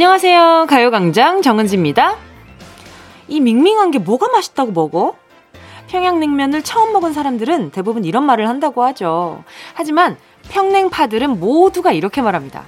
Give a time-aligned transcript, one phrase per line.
[0.00, 0.66] 안녕하세요.
[0.68, 2.16] 가요광장 정은지입니다.
[3.28, 5.16] 이 밍밍한 게 뭐가 맛있다고 먹어?
[5.86, 9.42] 평양냉면을 처음 먹은 사람들은 대부분 이런 말을 한다고 하죠.
[9.72, 10.18] 하지만
[10.50, 12.64] 평냉파들은 모두가 이렇게 말합니다.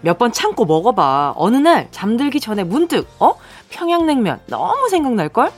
[0.00, 1.34] 몇 번 참고 먹어봐.
[1.36, 3.36] 어느 날 잠들기 전에 문득, 어?
[3.70, 5.52] 평양냉면 너무 생각날걸?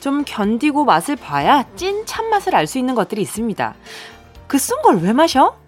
[0.00, 3.74] 좀 견디고 맛을 봐야 찐 참맛을 알 수 있는 것들이 있습니다.
[4.46, 5.58] 그 쓴 걸 왜 마셔?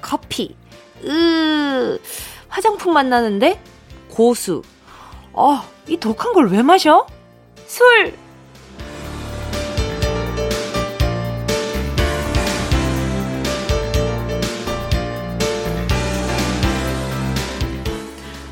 [0.00, 0.56] 커피.
[1.04, 1.98] 으,
[2.48, 3.60] 화장품 만나는데?
[4.22, 4.62] 고수.
[5.32, 7.06] 어, 이 독한 걸 왜 마셔?
[7.68, 8.12] 술!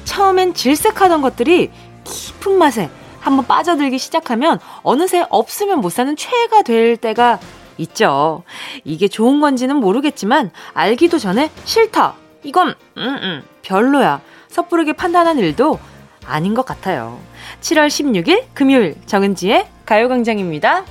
[0.05, 1.71] 처음엔 질색하던 것들이
[2.05, 7.41] 깊은 맛에 한번 빠져들기 시작하면 어느새 없으면 못 사는 최애가 될 때가
[7.79, 8.45] 있죠.
[8.85, 12.15] 이게 좋은 건지는 모르겠지만 알기도 전에 싫다.
[12.45, 14.21] 이건 음, 음, 별로야.
[14.57, 15.79] 섣부르게 판단한 일도
[16.25, 17.21] 아닌 것 같아요.
[17.61, 20.85] 7월 16일 금요일 정은지의 가요광장입니다.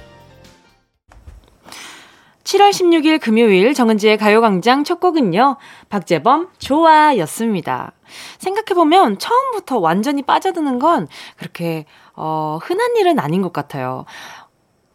[2.43, 5.58] 7월 16일 금요일 정은지의 가요광장 첫 곡은요.
[5.89, 7.93] 박재범 좋아 였습니다.
[8.38, 14.05] 생각해보면 처음부터 완전히 빠져드는 건 그렇게 어, 흔한 일은 아닌 것 같아요.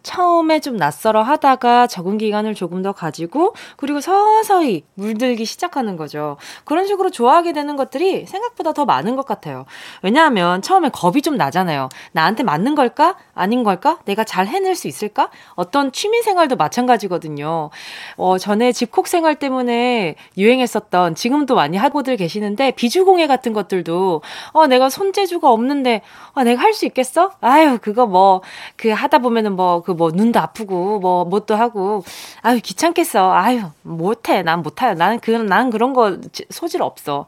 [0.03, 6.37] 처음에 좀 낯설어 하다가 적응 기간을 조금 더 가지고 그리고 서서히 물들기 시작하는 거죠.
[6.65, 9.67] 그런 식으로 좋아하게 되는 것들이 생각보다 더 많은 것 같아요.
[10.03, 11.89] 왜냐하면 처음에 겁이 좀 나잖아요.
[12.12, 13.17] 나한테 맞는 걸까?
[13.34, 13.98] 아닌 걸까?
[14.05, 15.31] 내가 잘 해낼 수 있을까?
[15.55, 17.71] 어떤 취미 생활도 마찬가지거든요.
[18.17, 24.89] 어, 전에 집콕 생활 때문에 유행했었던 지금도 많이 하고들 계시는데 비주공예 같은 것들도 어, 내가
[24.91, 27.33] 손재주가 없는데 어, 내가 할 수 있겠어?
[27.41, 28.41] 아유, 그거 뭐
[28.77, 32.04] 그 하다 보면은 뭐그 뭐 눈도 아프고 뭐 뭣도 하고
[32.42, 33.32] 아유 귀찮겠어.
[33.32, 34.42] 아유 못해.
[34.42, 34.94] 난 못해요.
[34.94, 36.19] 나는 그난 그런 거
[36.50, 37.26] 소질 없어.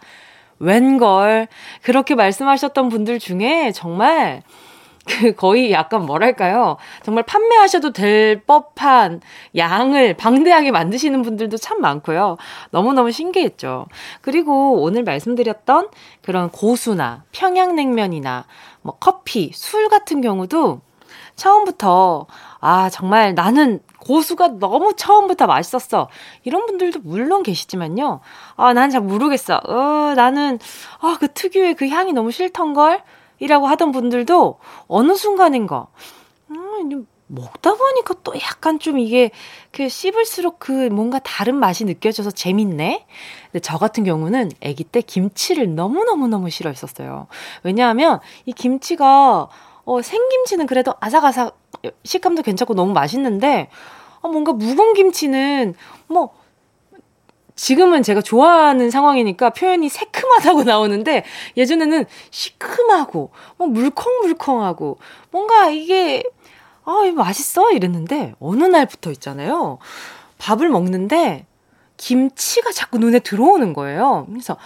[0.59, 1.49] 웬걸
[1.83, 4.43] 그렇게 말씀하셨던 분들 중에 정말
[5.05, 6.77] 그 거의 약간 뭐랄까요.
[7.03, 9.21] 정말 판매하셔도 될 법한
[9.57, 12.37] 양을 방대하게 만드시는 분들도 참 많고요.
[12.71, 13.87] 너무너무 신기했죠.
[14.21, 15.89] 그리고 오늘 말씀드렸던
[16.23, 18.45] 그런 고수나 평양냉면이나
[18.83, 20.81] 뭐 커피, 술 같은 경우도
[21.35, 22.27] 처음부터
[22.63, 26.09] 아, 정말 나는 고수가 너무 처음부터 맛있었어.
[26.45, 28.21] 이런 분들도 물론 계시지만요.
[28.57, 29.61] 아, 난 잘 모르겠어.
[29.67, 30.59] 어, 나는,
[31.01, 33.03] 아, 그 특유의 그 향이 너무 싫던걸?
[33.41, 35.89] 이라고 하던 분들도 어느 순간인가,
[36.51, 39.31] 음, 먹다 보니까 또 약간 좀 이게
[39.73, 43.07] 그 씹을수록 그 뭔가 다른 맛이 느껴져서 재밌네?
[43.47, 47.27] 근데 저 같은 경우는 아기 때 김치를 너무 너무 너무 싫어했었어요.
[47.65, 49.49] 왜냐하면 이 김치가
[49.85, 51.57] 어, 생김치는 그래도 아삭아삭
[52.05, 53.69] 식감도 괜찮고 너무 맛있는데
[54.21, 55.75] 어, 뭔가 묵은 김치는
[56.07, 56.31] 뭐
[57.55, 61.25] 지금은 제가 좋아하는 상황이니까 표현이 새큼하다고 나오는데
[61.57, 64.99] 예전에는 시큼하고 뭐 물컹물컹하고
[65.31, 66.23] 뭔가 이게
[66.85, 69.79] 아, 이거 맛있어 이랬는데 어느 날부터 있잖아요.
[70.39, 71.47] 밥을 먹는데
[71.97, 74.27] 김치가 자꾸 눈에 들어오는 거예요.
[74.29, 74.57] 그래서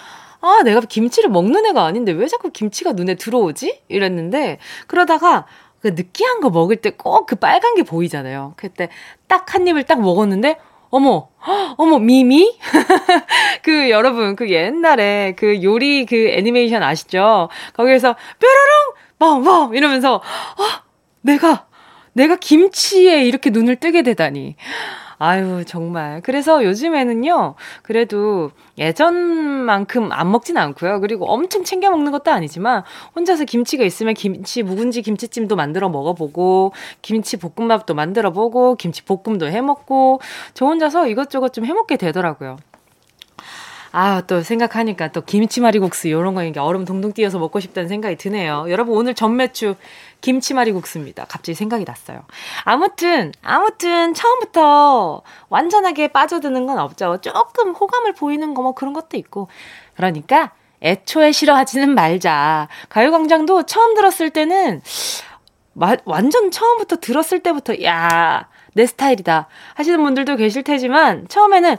[0.41, 3.83] 아, 내가 김치를 먹는 애가 아닌데 왜 자꾸 김치가 눈에 들어오지?
[3.89, 5.47] 이랬는데 그러다가
[5.87, 8.55] 그 느끼한 거 먹을 때 꼭 그 빨간 게 보이잖아요.
[8.57, 8.89] 그때
[9.29, 10.59] 딱 한 입을 딱 먹었는데
[10.91, 11.29] 어머,
[11.77, 12.57] 어머, 미미?
[13.63, 17.49] 그, 여러분, 그 옛날에 그 요리 그 애니메이션 아시죠?
[17.75, 18.15] 거기에서
[19.19, 19.45] 뾰로롱!
[19.45, 19.75] 멍멍!
[19.75, 20.23] 이러면서,
[20.59, 20.83] 아,
[21.23, 21.67] 내가,
[22.13, 24.57] 내가 김치에 이렇게 눈을 뜨게 되다니.
[25.19, 26.21] 아유, 정말.
[26.23, 31.01] 그래서 요즘에는요, 그래도 예전만큼 안 먹진 않고요.
[31.01, 32.83] 그리고 엄청 챙겨 먹는 것도 아니지만,
[33.15, 36.73] 혼자서 김치가 있으면 김치, 묵은지 김치찜도 만들어 먹어보고,
[37.03, 40.21] 김치 볶음밥도 만들어 보고, 김치 볶음도 해 먹고,
[40.55, 42.59] 저 혼자서 이것저것 좀 해 먹게 되더라고요.
[43.93, 48.67] 아, 또 생각하니까 또 김치말이국수 이런 거 이게 얼음 동동 띄어서 먹고 싶다는 생각이 드네요.
[48.69, 49.77] 여러분 오늘 전매추
[50.21, 51.25] 김치말이국수입니다.
[51.29, 52.23] 갑자기 생각이 났어요.
[52.65, 57.19] 아무튼 아무튼 처음부터 완전하게 빠져드는 건 없죠.
[57.23, 59.49] 조금 호감을 보이는 거 뭐 그런 것도 있고.
[59.95, 60.51] 그러니까
[60.83, 62.69] 애초에 싫어하지는 말자.
[62.89, 64.83] 가요광장도 처음 들었을 때는
[65.73, 71.77] 마, 완전 처음부터 들었을 때부터 야, 내 스타일이다 하시는 분들도 계실 테지만 처음에는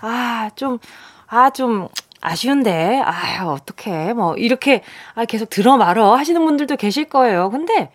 [0.00, 0.78] 아, 좀
[1.30, 1.86] 아, 좀,
[2.20, 4.14] 아쉬운데, 아, 어떡해.
[4.14, 4.82] 뭐, 이렇게,
[5.14, 7.50] 아, 계속 들어 말어 하시는 분들도 계실 거예요.
[7.50, 7.92] 근데,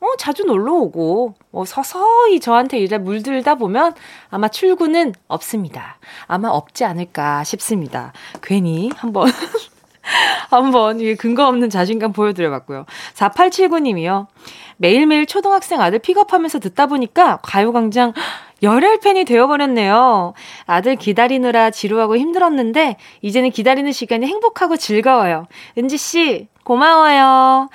[0.00, 3.94] 어, 자주 놀러 오고, 뭐, 서서히 저한테 일에 물들다 보면
[4.30, 5.98] 아마 출구는 없습니다.
[6.26, 8.12] 아마 없지 않을까 싶습니다.
[8.42, 9.30] 괜히 한번,
[10.50, 12.86] 한번, 이 근거 없는 자신감 보여드려 봤고요.
[13.14, 14.26] 4879님이요.
[14.76, 18.12] 매일매일 초등학생 아들 픽업하면서 듣다 보니까 가요광장
[18.62, 20.34] 열혈 팬이 되어버렸네요.
[20.66, 25.46] 아들 기다리느라 지루하고 힘들었는데, 이제는 기다리는 시간이 행복하고 즐거워요.
[25.76, 27.68] 은지씨, 고마워요.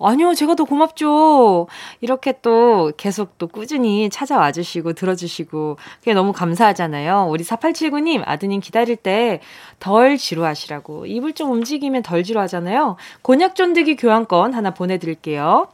[0.00, 1.68] 아니요, 제가 더 고맙죠.
[2.00, 7.28] 이렇게 또 계속 또 꾸준히 찾아와 주시고 들어주시고 그게 너무 감사하잖아요.
[7.30, 9.40] 우리 4879님 아드님 기다릴 때
[9.78, 12.96] 덜 지루하시라고 입을 좀 움직이면 덜 지루하잖아요.
[13.22, 15.68] 곤약 쫀득이 교환권 하나 보내드릴게요.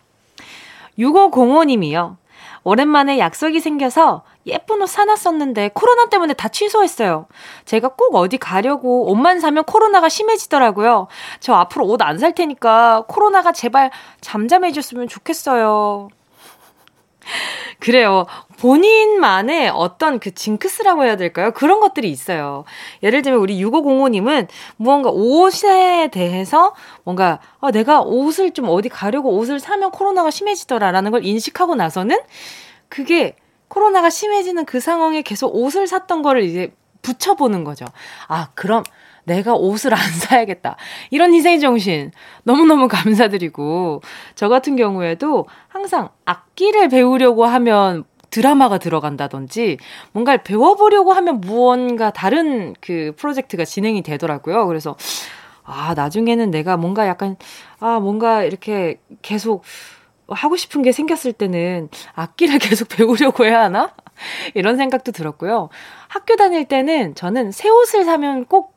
[0.99, 2.17] 6505님이요.
[2.63, 7.27] 오랜만에 약속이 생겨서 예쁜 옷 사놨었는데 코로나 때문에 다 취소했어요.
[7.65, 11.09] 제가 꼭 어디 가려고 옷만 사면 코로나가 심해지더라고요.
[11.41, 13.91] 저 앞으로 옷 안 살 테니까 코로나가 제발
[14.21, 16.09] 잠잠해졌으면 좋겠어요.
[17.81, 18.27] 그래요.
[18.61, 21.51] 본인만의 어떤 그 징크스라고 해야 될까요?
[21.53, 22.65] 그런 것들이 있어요.
[23.03, 29.61] 예를 들면 우리 6505님은 무언가 옷에 대해서 뭔가 아, 내가 옷을 좀 어디 가려고 옷을
[29.61, 32.19] 사면 코로나가 심해지더라라는 걸 인식하고 나서는
[32.91, 33.37] 그게
[33.69, 37.87] 코로나가 심해지는 그 상황에 계속 옷을 샀던 거를 이제 붙여보는 거죠.
[38.29, 38.83] 아, 그럼
[39.25, 40.77] 내가 옷을 안 사야겠다.
[41.11, 42.11] 이런 희생 정신
[42.43, 44.03] 너무너무 감사드리고
[44.35, 49.79] 저 같은 경우에도 항상 악기를 배우려고 하면 드라마가 들어간다든지
[50.13, 54.67] 뭔가를 배워보려고 하면 무언가 다른 그 프로젝트가 진행이 되더라고요.
[54.67, 54.97] 그래서
[55.65, 57.37] 아, 나중에는 내가 뭔가 약간
[57.79, 59.63] 아, 뭔가 이렇게 계속
[60.29, 63.95] 하고 싶은 게 생겼을 때는 악기를 계속 배우려고 해야 하나?
[64.55, 65.71] 이런 생각도 들었고요.
[66.09, 68.70] 학교 다닐 때는 저는 새 옷을 사면 꼭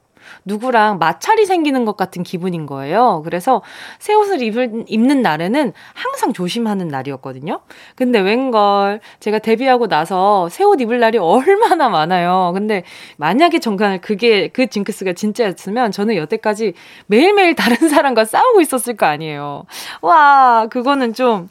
[0.45, 3.22] 누구랑 마찰이 생기는 것 같은 기분인 거예요.
[3.24, 3.62] 그래서
[4.00, 7.62] 새 옷을 입을, 입는 날에는 항상 조심하는 날이었거든요.
[7.95, 12.51] 근데 웬걸 제가 데뷔하고 나서 새 옷 입을 날이 얼마나 많아요.
[12.54, 12.84] 근데
[13.18, 16.74] 만약에 정말 그게 그 징크스가 진짜였으면 저는 여태까지
[17.07, 19.66] 매일매일 다른 사람과 싸우고 있었을 거 아니에요.
[20.01, 21.50] 와, 그거는 좀,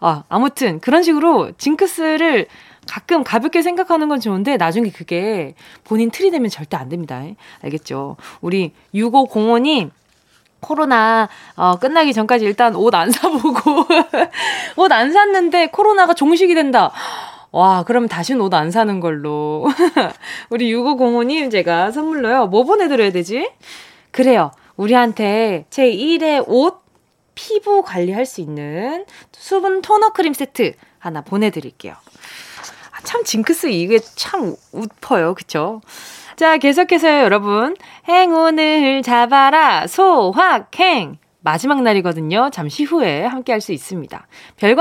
[0.00, 2.46] 아, 아무튼 그런 식으로 징크스를
[2.86, 7.22] 가끔 가볍게 생각하는 건 좋은데 나중에 그게 본인 틀이 되면 절대 안 됩니다.
[7.62, 8.16] 알겠죠?
[8.40, 9.90] 우리 6505님
[10.60, 13.86] 코로나 어, 끝나기 전까지 일단 옷 안 사보고
[14.76, 16.92] 옷 안 샀는데 코로나가 종식이 된다.
[17.50, 19.66] 와, 그럼 다시는 옷안 사는 걸로.
[20.50, 22.46] 우리 6505님 제가 선물로요.
[22.46, 23.50] 뭐 보내드려야 되지?
[24.10, 24.52] 그래요.
[24.76, 26.82] 우리한테 제 1의 옷
[27.34, 31.94] 피부 관리할 수 있는 수분 토너 크림 세트 하나 보내드릴게요.
[33.12, 35.34] 참 징크스 이게 참 웃퍼요.
[35.34, 35.82] 그쵸?
[36.36, 37.76] 자, 계속해서 여러분.
[38.08, 39.86] 행운을 잡아라.
[39.86, 41.18] 소확행.
[41.42, 42.50] 마지막 날이거든요.
[42.52, 44.26] 잠시 후에 함께 할 수 있습니다.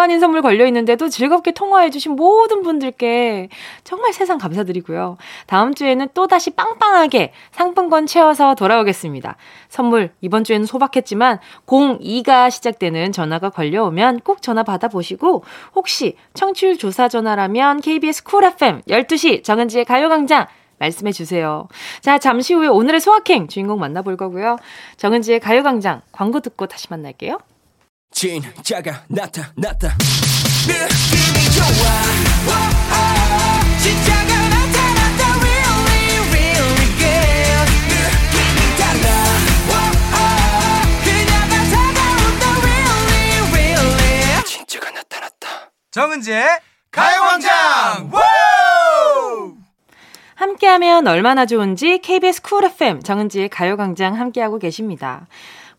[0.01, 3.49] 아닌 선물 걸려 있는데도 즐겁게 통화해주신 모든 분들께
[3.83, 5.17] 정말 세상 감사드리고요.
[5.45, 9.37] 다음 주에는 또다시 빵빵하게 상품권 채워서 돌아오겠습니다.
[9.69, 15.43] 선물 이번 주에는 소박했지만 02가 시작되는 전화가 걸려오면 꼭 전화 받아보시고
[15.75, 20.47] 혹시 청취율 조사 전화라면 KBS 쿨 FM 12시 정은지의 가요광장
[20.81, 21.67] 말씀해 주세요.
[22.01, 24.57] 자, 잠시 후에 오늘의 소확행 주인공 만나볼 거고요.
[24.97, 27.39] 정은지의 가요광장 광고 듣고 다시 만날게요.
[28.11, 29.95] 진짜가 나타났다.
[30.67, 31.65] 느낌이 좋아.
[32.47, 32.51] 오,
[32.91, 35.21] 오, 진짜가 나타났다.
[35.39, 37.69] Really, really good.
[37.87, 39.05] 느낌이 달라.
[39.69, 39.73] 오,
[40.17, 40.19] 오,
[41.05, 42.43] 그녀가 다가온다.
[42.59, 44.43] Really, really.
[44.45, 45.71] 진짜가 나타났다.
[45.91, 46.43] 정은지의
[46.91, 48.11] 가요광장.
[50.41, 55.27] 함께하면 얼마나 좋은지 KBS 쿨 FM 정은지의 가요광장 함께하고 계십니다.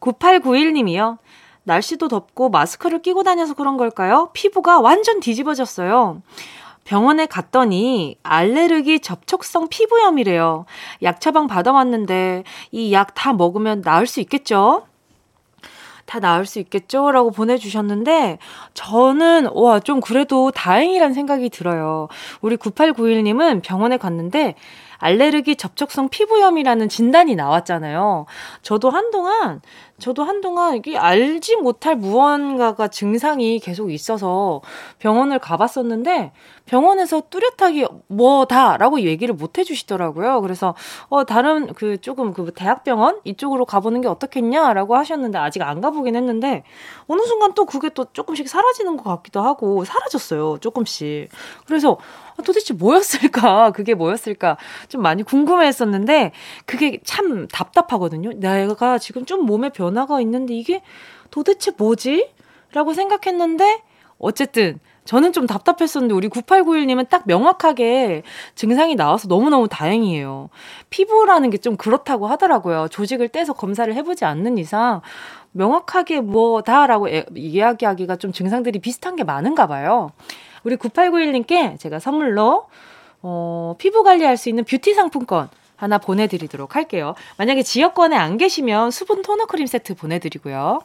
[0.00, 1.18] 9891님이요.
[1.64, 4.30] 날씨도 덥고 마스크를 끼고 다녀서 그런 걸까요?
[4.32, 6.22] 피부가 완전 뒤집어졌어요.
[6.84, 10.64] 병원에 갔더니 알레르기 접촉성 피부염이래요.
[11.02, 14.86] 약 처방 받아왔는데 이 약 다 먹으면 나을 수 있겠죠?
[16.12, 17.10] 다 나을 수 있겠죠?
[17.10, 18.36] 라고 보내주셨는데,
[18.74, 22.08] 저는, 와, 좀 그래도 다행이란 생각이 들어요.
[22.42, 24.54] 우리 9891님은 병원에 갔는데,
[25.02, 28.26] 알레르기 접촉성 피부염이라는 진단이 나왔잖아요.
[28.62, 29.60] 저도 한동안
[29.98, 34.60] 저도 한동안 이게 알지 못할 무언가가 증상이 계속 있어서
[35.00, 36.32] 병원을 가봤었는데
[36.66, 40.40] 병원에서 뚜렷하게 뭐다라고 얘기를 못 해주시더라고요.
[40.40, 40.74] 그래서
[41.08, 46.62] 어 다른 그 조금 그 대학병원 이쪽으로 가보는 게 어떻겠냐라고 하셨는데 아직 안 가보긴 했는데
[47.08, 50.58] 어느 순간 또 그게 또 조금씩 사라지는 것 같기도 하고 사라졌어요.
[50.58, 51.28] 조금씩.
[51.66, 51.98] 그래서
[52.42, 53.70] 도대체 뭐였을까?
[53.74, 54.56] 그게 뭐였을까?
[54.88, 56.32] 좀 많이 궁금해 했었는데,
[56.66, 58.32] 그게 참 답답하거든요.
[58.34, 60.82] 내가 지금 좀 몸에 변화가 있는데, 이게
[61.30, 62.30] 도대체 뭐지?
[62.72, 63.82] 라고 생각했는데,
[64.18, 68.22] 어쨌든, 저는 좀 답답했었는데 우리 9891님은 딱 명확하게
[68.54, 70.48] 증상이 나와서 너무너무 다행이에요.
[70.90, 72.88] 피부라는 게 좀 그렇다고 하더라고요.
[72.88, 75.00] 조직을 떼서 검사를 해보지 않는 이상
[75.52, 80.10] 명확하게 뭐다라고 이야기하기가 좀 증상들이 비슷한 게 많은가 봐요.
[80.64, 82.66] 우리 9891님께 제가 선물로
[83.22, 87.14] 어, 피부 관리할 수 있는 뷰티 상품권 하나 보내드리도록 할게요.
[87.38, 90.80] 만약에 지역권에 안 계시면 수분 토너 크림 세트 보내드리고요.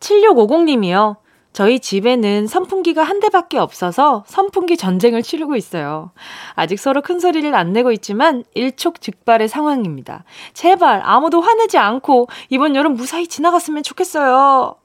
[0.00, 1.16] 7650님이요.
[1.52, 6.10] 저희 집에는 선풍기가 한 대밖에 없어서 선풍기 전쟁을 치르고 있어요.
[6.54, 10.24] 아직 서로 큰 소리를 안 내고 있지만 일촉즉발의 상황입니다.
[10.52, 14.76] 제발 아무도 화내지 않고 이번 여름 무사히 지나갔으면 좋겠어요.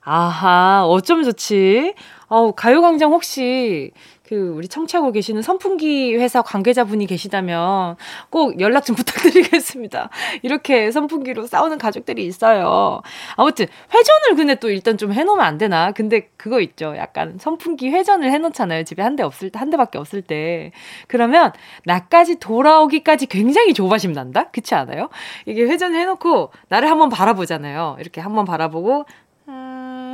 [0.00, 1.94] 아하, 어쩜 좋지?
[2.28, 3.90] 어우, 가요광장 혹시
[4.26, 7.96] 그 우리 청취하고 계시는 선풍기 회사 관계자분이 계시다면
[8.28, 10.10] 꼭 연락 좀 부탁드리겠습니다.
[10.42, 13.00] 이렇게 선풍기로 싸우는 가족들이 있어요.
[13.36, 15.92] 아무튼 회전을 근데 또 일단 좀 해놓으면 안 되나?
[15.92, 16.94] 근데 그거 있죠.
[16.98, 18.84] 약간 선풍기 회전을 해놓잖아요.
[18.84, 20.70] 집에 한 대 없을 때, 한 대밖에 없을 때.
[21.08, 21.52] 그러면
[21.86, 24.50] 나까지 돌아오기까지 굉장히 조바심 난다?
[24.50, 25.08] 그렇지 않아요?
[25.46, 27.96] 이게 회전을 해놓고 나를 한번 바라보잖아요.
[27.98, 29.06] 이렇게 한번 바라보고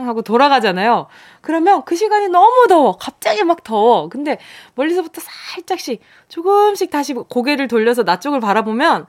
[0.06, 1.06] 하고 돌아가잖아요.
[1.40, 2.96] 그러면 그 시간이 너무 더워.
[2.96, 4.08] 갑자기 막 더워.
[4.08, 4.38] 근데
[4.74, 9.06] 멀리서부터 살짝씩 조금씩 다시 고개를 돌려서 나 쪽을 바라보면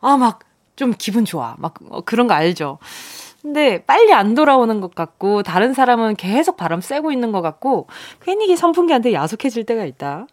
[0.00, 1.56] 아, 막 좀 기분 좋아.
[1.58, 2.78] 막 어, 그런 거 알죠?
[3.42, 7.88] 근데 빨리 안 돌아오는 것 같고 다른 사람은 계속 바람 쐬고 있는 것 같고
[8.22, 10.26] 괜히 선풍기한테 야속해질 때가 있다.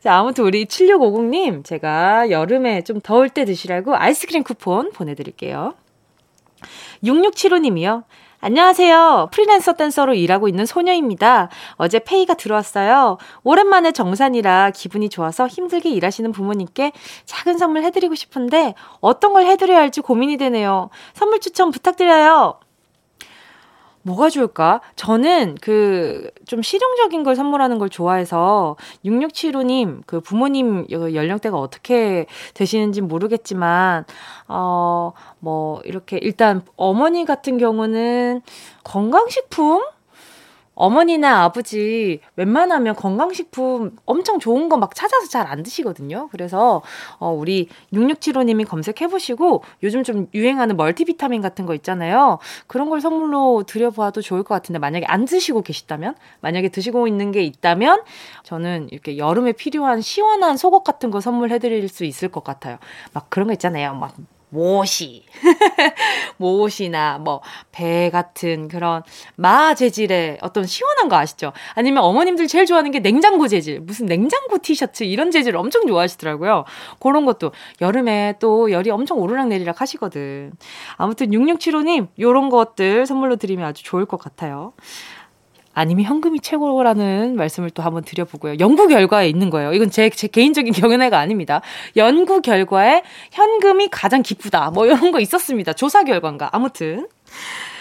[0.00, 5.74] 자, 아무튼 우리 7650님 제가 여름에 좀 더울 때 드시라고 아이스크림 쿠폰 보내드릴게요.
[7.02, 8.04] 6675님이요.
[8.46, 9.30] 안녕하세요.
[9.32, 11.48] 프리랜서 댄서로 일하고 있는 소녀입니다.
[11.76, 13.16] 어제 페이가 들어왔어요.
[13.42, 16.92] 오랜만에 정산이라 기분이 좋아서 힘들게 일하시는 부모님께
[17.24, 20.90] 작은 선물 해드리고 싶은데 어떤 걸 해드려야 할지 고민이 되네요.
[21.14, 22.58] 선물 추천 부탁드려요.
[24.04, 24.80] 뭐가 좋을까?
[24.96, 34.04] 저는 그 좀 실용적인 걸 선물하는 걸 좋아해서 6675님 그 부모님 연령대가 어떻게 되시는지 모르겠지만
[34.48, 38.40] 어 뭐 이렇게 일단 어머니 같은 경우는
[38.82, 39.82] 건강식품
[40.74, 46.28] 어머니나 아버지 웬만하면 건강식품 엄청 좋은 거 막 찾아서 잘 안 드시거든요.
[46.32, 46.82] 그래서
[47.18, 52.38] 어, 우리 6675님이 검색해 보시고 요즘 좀 유행하는 멀티비타민 같은 거 있잖아요.
[52.66, 57.30] 그런 걸 선물로 드려 봐도 좋을 것 같은데 만약에 안 드시고 계시다면 만약에 드시고 있는
[57.30, 58.02] 게 있다면
[58.42, 62.78] 저는 이렇게 여름에 필요한 시원한 속옷 같은 거 선물해 드릴 수 있을 것 같아요.
[63.12, 63.94] 막 그런 거 있잖아요.
[63.94, 64.14] 막
[64.54, 65.24] 모시,
[66.38, 67.42] 모시나 뭐
[67.74, 69.02] 배 같은 그런
[69.34, 71.52] 마 재질의 어떤 시원한 거 아시죠?
[71.74, 76.64] 아니면 어머님들 제일 좋아하는 게 냉장고 재질, 무슨 냉장고 티셔츠 이런 재질 엄청 좋아하시더라고요.
[77.00, 80.52] 그런 것도 여름에 또 열이 엄청 오르락 내리락 하시거든.
[80.96, 84.72] 아무튼 6675님 요런 것들 선물로 드리면 아주 좋을 것 같아요.
[85.74, 88.56] 아니면 현금이 최고라는 말씀을 또 한번 드려보고요.
[88.60, 89.72] 연구 결과에 있는 거예요.
[89.72, 91.60] 이건 제, 제 개인적인 경연회가 아닙니다.
[91.96, 93.02] 연구 결과에
[93.32, 94.70] 현금이 가장 기쁘다.
[94.70, 95.72] 뭐 이런 거 있었습니다.
[95.72, 96.48] 조사 결과인가.
[96.52, 97.08] 아무튼.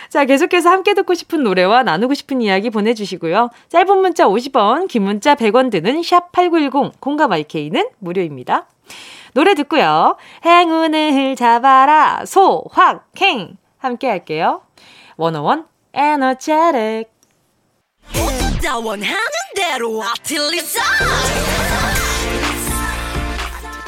[0.09, 3.49] 자, 계속해서 함께 듣고 싶은 노래와 나누고 싶은 이야기 보내주시고요.
[3.69, 8.67] 짧은 문자 50원, 긴 문자 100원 드는 샵8910, 공감 IK는 무료입니다.
[9.33, 10.17] 노래 듣고요.
[10.45, 13.57] 행운을 잡아라, 소 확 행.
[13.79, 14.61] 함께 할게요.
[15.17, 17.12] 원어원, 에너제틱.
[18.63, 19.15] 나 원하는
[19.55, 20.81] 대로 아틀리사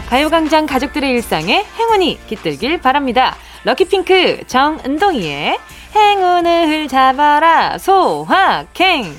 [0.09, 3.35] 가요광장 가족들의 일상에 행운이 깃들길 바랍니다.
[3.63, 5.57] 럭키핑크 정은동이의
[5.95, 9.13] 행운을 잡아라 소확행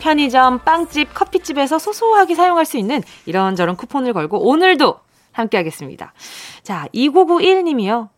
[0.00, 4.98] 편의점, 빵집, 커피집에서 소소하게 사용할 수 있는 이런저런 쿠폰을 걸고 오늘도
[5.32, 6.12] 함께 하겠습니다.
[6.62, 8.08] 자, 2991님이요.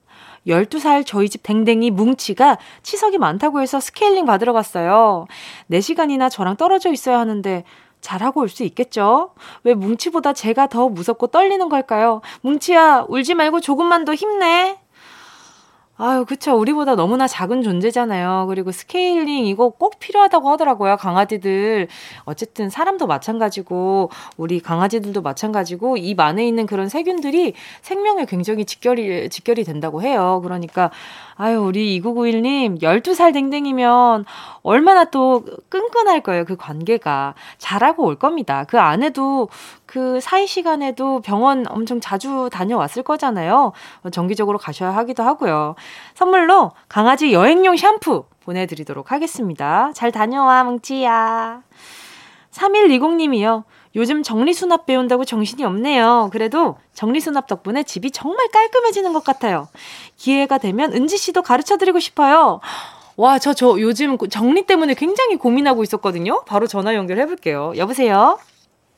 [0.48, 5.26] 12살 저희 집 댕댕이 뭉치가 치석이 많다고 해서 스케일링 받으러 갔어요.
[5.70, 7.64] 4시간이나 저랑 떨어져 있어야 하는데
[8.00, 9.32] 잘하고 올 수 있겠죠?
[9.64, 12.22] 왜 뭉치보다 제가 더 무섭고 떨리는 걸까요?
[12.42, 14.78] 뭉치야, 울지 말고 조금만 더 힘내.
[16.00, 16.56] 아유, 그쵸.
[16.56, 18.46] 우리보다 너무나 작은 존재잖아요.
[18.48, 20.96] 그리고 스케일링 이거 꼭 필요하다고 하더라고요.
[20.96, 21.88] 강아지들.
[22.24, 29.64] 어쨌든 사람도 마찬가지고, 우리 강아지들도 마찬가지고, 입 안에 있는 그런 세균들이 생명에 굉장히 직결이, 직결이
[29.64, 30.40] 된다고 해요.
[30.44, 30.92] 그러니까,
[31.34, 34.24] 아유, 우리 2991님, 12살 댕댕이면
[34.62, 36.44] 얼마나 또 끈끈할 거예요.
[36.44, 37.34] 그 관계가.
[37.58, 38.64] 잘하고 올 겁니다.
[38.68, 39.48] 그 안에도
[39.88, 43.72] 그 사이 시간에도 병원 엄청 자주 다녀왔을 거잖아요.
[44.12, 45.76] 정기적으로 가셔야 하기도 하고요.
[46.14, 49.90] 선물로 강아지 여행용 샴푸 보내드리도록 하겠습니다.
[49.94, 51.62] 잘 다녀와, 뭉치야.
[52.52, 53.64] 3120님이요.
[53.96, 56.28] 요즘 정리수납 배운다고 정신이 없네요.
[56.32, 59.68] 그래도 정리수납 덕분에 집이 정말 깔끔해지는 것 같아요.
[60.18, 62.60] 기회가 되면 은지 씨도 가르쳐 드리고 싶어요.
[63.16, 66.44] 와, 저, 저 요즘 정리 때문에 굉장히 고민하고 있었거든요.
[66.44, 67.72] 바로 전화 연결해 볼게요.
[67.78, 68.38] 여보세요?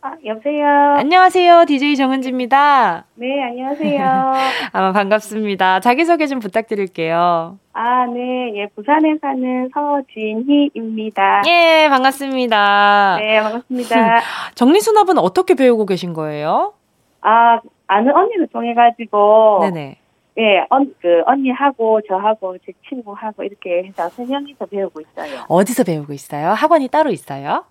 [0.03, 0.67] 아, 여보세요.
[0.97, 1.67] 안녕하세요.
[1.67, 3.05] DJ 정은지입니다.
[3.17, 4.01] 네, 안녕하세요.
[4.73, 5.81] 아, 반갑습니다.
[5.81, 7.59] 자기소개 좀 부탁드릴게요.
[7.75, 8.53] 아, 네.
[8.57, 11.43] 예, 부산에 사는 서진희입니다.
[11.47, 13.17] 예, 반갑습니다.
[13.21, 14.21] 네, 반갑습니다.
[14.57, 16.73] 정리수납은 어떻게 배우고 계신 거예요?
[17.21, 19.59] 아, 아는 언니를 통해가지고.
[19.65, 19.97] 네네.
[20.39, 25.45] 예, 언, 그, 언니하고, 저하고, 제 친구하고, 이렇게 해서 세 명이서 배우고 있어요.
[25.49, 26.53] 어디서 배우고 있어요?
[26.53, 27.65] 학원이 따로 있어요?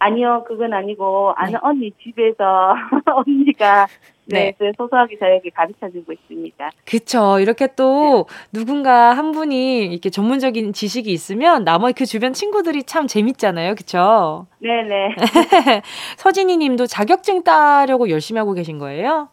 [0.00, 1.58] 아니요, 그건 아니고, 아는 네.
[1.62, 3.86] 언니 집에서 언니가
[4.24, 6.70] 네, 네 소소하게 저에게 가르쳐 주고 있습니다.
[6.84, 7.38] 그쵸.
[7.38, 8.60] 이렇게 또 네.
[8.60, 13.74] 누군가 한 분이 이렇게 전문적인 지식이 있으면 나머지 그 주변 친구들이 참 재밌잖아요.
[13.74, 14.46] 그쵸?
[14.60, 15.16] 네네.
[16.16, 19.28] 서진이 님도 자격증 따려고 열심히 하고 계신 거예요?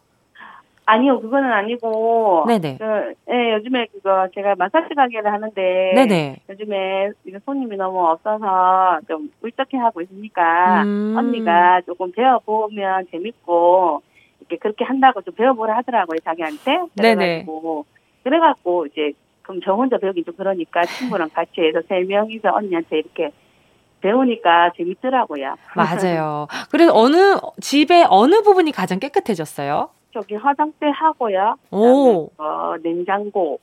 [0.88, 2.46] 아니요, 그거는 아니고.
[2.48, 2.78] 네네.
[2.78, 5.92] 그, 예, 요즘에 그거 제가 마사지 가게를 하는데.
[5.94, 6.36] 네네.
[6.48, 11.14] 요즘에 이거 손님이 너무 없어서 좀 울적해 하고 있으니까 음.
[11.14, 14.00] 언니가 조금 배워보면 재밌고
[14.40, 16.78] 이렇게 그렇게 한다고 좀 배워보라 하더라고요, 자기한테.
[16.96, 17.84] 그래가지고.
[18.24, 23.30] 그래갖고 이제 그럼 저 혼자 배우기 좀 그러니까 친구랑 같이 해서 세 명이서 언니한테 이렇게
[24.00, 25.54] 배우니까 재밌더라고요.
[25.76, 26.46] 맞아요.
[26.70, 29.90] 그래서 어느 집에 어느 부분이 가장 깨끗해졌어요?
[30.12, 31.56] 저기 화장대 하고요.
[31.70, 32.30] 오.
[32.38, 33.60] 어, 냉장고.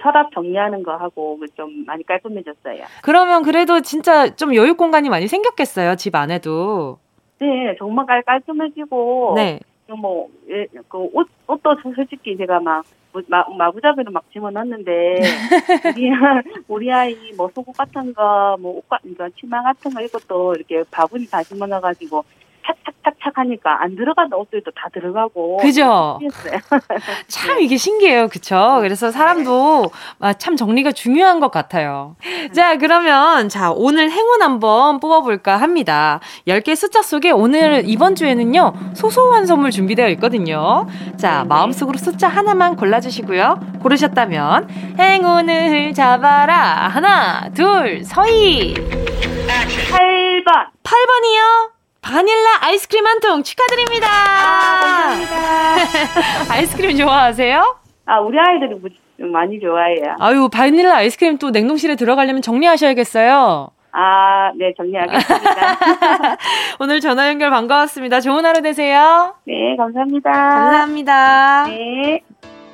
[0.00, 2.84] 서랍 정리하는 거 하고 좀 많이 깔끔해졌어요.
[3.02, 6.98] 그러면 그래도 진짜 좀 여유 공간이 많이 생겼겠어요, 집 안에도.
[7.38, 9.34] 네, 정말 깔, 깔끔해지고.
[9.36, 9.60] 네.
[9.88, 12.84] 뭐, 예, 그 옷, 옷도 솔직히 제가 막,
[13.26, 15.16] 마, 마구잡이로 막 집어넣었는데,
[15.96, 16.10] 우리,
[16.68, 21.26] 우리 아이 뭐 속옷 같은 거, 뭐 옷, 그러니까 치마 같은 거 이것도 이렇게 바구니
[21.26, 22.24] 다 집어넣어가지고,
[22.66, 25.58] 착착착착 하니까 안 들어가는 옷들도 다 들어가고.
[25.58, 26.18] 그죠?
[27.28, 28.28] 참 이게 신기해요.
[28.28, 28.78] 그쵸?
[28.80, 29.90] 그래서 사람도
[30.20, 32.16] 아, 참 정리가 중요한 것 같아요.
[32.52, 36.20] 자, 그러면 자, 오늘 행운 한번 뽑아볼까 합니다.
[36.46, 40.86] 10개 숫자 속에 오늘 이번 주에는요, 소소한 선물 준비되어 있거든요.
[41.16, 43.78] 자, 마음속으로 숫자 하나만 골라주시고요.
[43.82, 46.88] 고르셨다면 행운을 잡아라.
[46.88, 48.74] 하나, 둘, 서희.
[48.74, 50.46] 8번.
[50.82, 51.71] 8번이요?
[52.02, 54.06] 바닐라 아이스크림 한 통 축하드립니다.
[54.08, 56.50] 아, 감사합니다.
[56.52, 57.76] 아이스크림 좋아하세요?
[58.06, 58.80] 아, 우리 아이들이
[59.30, 60.16] 많이 좋아해요.
[60.18, 63.68] 아유, 바닐라 아이스크림 또 냉동실에 들어가려면 정리하셔야겠어요.
[63.92, 66.36] 아, 네, 정리하겠습니다.
[66.80, 68.20] 오늘 전화 연결 반가웠습니다.
[68.20, 69.34] 좋은 하루 되세요.
[69.46, 70.32] 네, 감사합니다.
[70.32, 71.64] 감사합니다.
[71.68, 72.20] 네.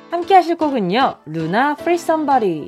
[0.09, 1.17] 함께 하실 곡은요.
[1.27, 2.67] 루나 프리 썸바리.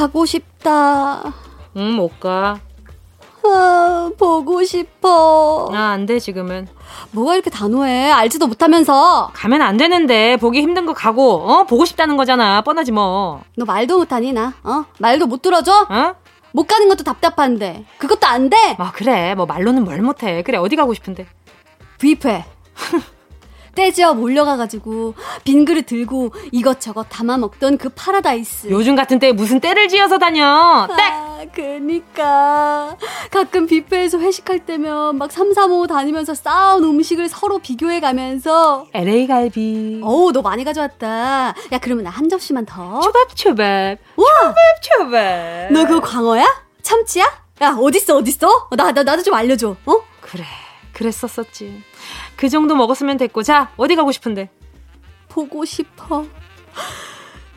[0.00, 1.22] 가고 싶다.
[1.76, 2.58] 응, 못 가.
[3.44, 5.68] 아, 보고 싶어.
[5.74, 6.68] 아, 안 돼, 지금은.
[7.10, 8.10] 뭐가 이렇게 단호해?
[8.10, 9.30] 알지도 못하면서.
[9.34, 11.64] 가면 안 되는데, 보기 힘든 거 가고, 어?
[11.64, 12.62] 보고 싶다는 거잖아.
[12.62, 13.42] 뻔하지 뭐.
[13.58, 14.54] 너 말도 못하니, 나?
[14.64, 14.86] 어?
[14.98, 15.86] 말도 못 들어줘?
[15.90, 16.14] 어?
[16.52, 17.84] 못 가는 것도 답답한데.
[17.98, 18.76] 그것도 안 돼?
[18.78, 19.34] 아, 그래.
[19.34, 20.42] 뭐 말로는 뭘 못해.
[20.42, 21.26] 그래, 어디 가고 싶은데?
[21.98, 22.46] 뷔페.
[23.74, 28.68] 떼지어 몰려가가지고 빈 그릇 들고 이것저것 담아 먹던 그 파라다이스.
[28.70, 30.86] 요즘 같은 때에 무슨 떼를 지어서 다녀?
[30.96, 30.96] 땡!
[31.12, 32.96] 아, 그니까.
[33.30, 40.00] 가끔 뷔페에서 회식할 때면 막 삼삼오오 다니면서 쌓은 음식을 서로 비교해 가면서 LA 갈비.
[40.02, 41.08] 어우, 너 많이 가져왔다.
[41.72, 43.00] 야, 그러면 나 한 접시만 더.
[43.00, 43.64] 초밥 초밥.
[44.16, 44.26] 와!
[44.42, 45.72] 초밥 초밥.
[45.72, 46.44] 너 그거 광어야?
[46.82, 47.24] 참치야?
[47.62, 48.68] 야, 어딨어, 어딨어?
[48.76, 50.00] 나, 나, 나도 좀 알려줘, 어?
[50.20, 50.44] 그래,
[50.92, 51.82] 그랬었었지.
[52.40, 53.42] 그 정도 먹었으면 됐고.
[53.42, 54.48] 자, 어디 가고 싶은데?
[55.28, 56.24] 보고 싶어.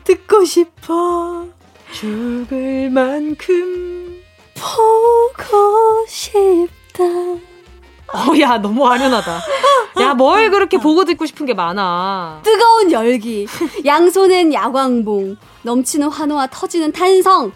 [0.04, 1.46] 듣고 싶어.
[1.90, 4.22] 죽을 만큼
[4.54, 7.02] 보고 싶다.
[7.02, 9.40] 어, 야, 너무 아련하다.
[10.02, 12.42] 야, 뭘 그렇게 보고 듣고 싶은 게 많아.
[12.44, 13.46] 뜨거운 열기,
[13.86, 17.52] 양손엔 야광봉, 넘치는 환호와 터지는 탄성,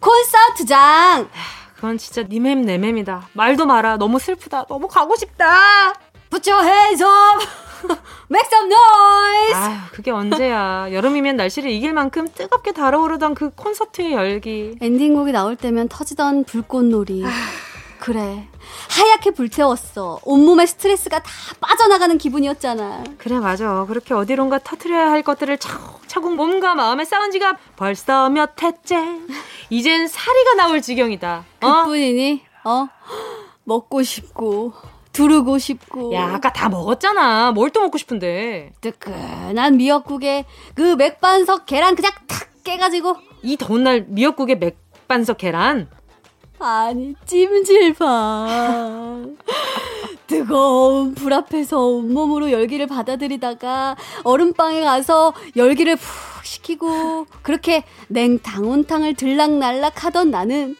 [0.00, 1.28] 콘서트장.
[1.76, 3.28] 그건 진짜 니맴 내맴이다.
[3.34, 3.98] 말도 마라.
[3.98, 4.64] 너무 슬프다.
[4.68, 5.94] 너무 가고 싶다.
[6.32, 7.46] Put your hands up.
[8.30, 9.54] Make some noise.
[9.54, 10.90] 아, 그게 언제야.
[10.90, 14.74] 여름이면 날씨를 이길 만큼 뜨겁게 달아오르던 그 콘서트의 열기.
[14.80, 17.22] 엔딩곡이 나올 때면 터지던 불꽃놀이.
[18.00, 18.48] 그래.
[18.88, 20.20] 하얗게 불태웠어.
[20.24, 23.04] 온몸에 스트레스가 다 빠져나가는 기분이었잖아.
[23.18, 23.84] 그래, 맞아.
[23.86, 29.18] 그렇게 어디론가 터트려야 할 것들을 차곡차곡 몸과 마음에 쌓은 지가 벌써 몇 해째.
[29.68, 31.44] 이젠 사리가 나올 지경이다.
[31.60, 31.82] 어?
[31.82, 32.42] 그뿐이니?
[32.64, 32.88] 어?
[33.64, 34.72] 먹고 싶고
[35.12, 36.12] 두르고 싶고.
[36.14, 37.52] 야, 아까 다 먹었잖아.
[37.52, 38.72] 뭘 또 먹고 싶은데.
[38.80, 40.44] 뜨끈한 미역국에
[40.74, 43.16] 그 맥반석 계란 그냥 탁 깨가지고.
[43.42, 45.88] 이 더운 날 미역국에 맥반석 계란?
[46.58, 49.36] 아니, 찜질방.
[50.26, 60.04] 뜨거운 불 앞에서 온몸으로 열기를 받아들이다가 얼음방에 가서 열기를 푹 식히고 그렇게 냉탕 온탕을 들락날락
[60.04, 60.76] 하던 나는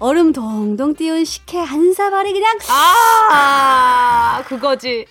[0.00, 5.06] 얼음 동동 띄운 식혜 한 사발이 그냥 아 그거지.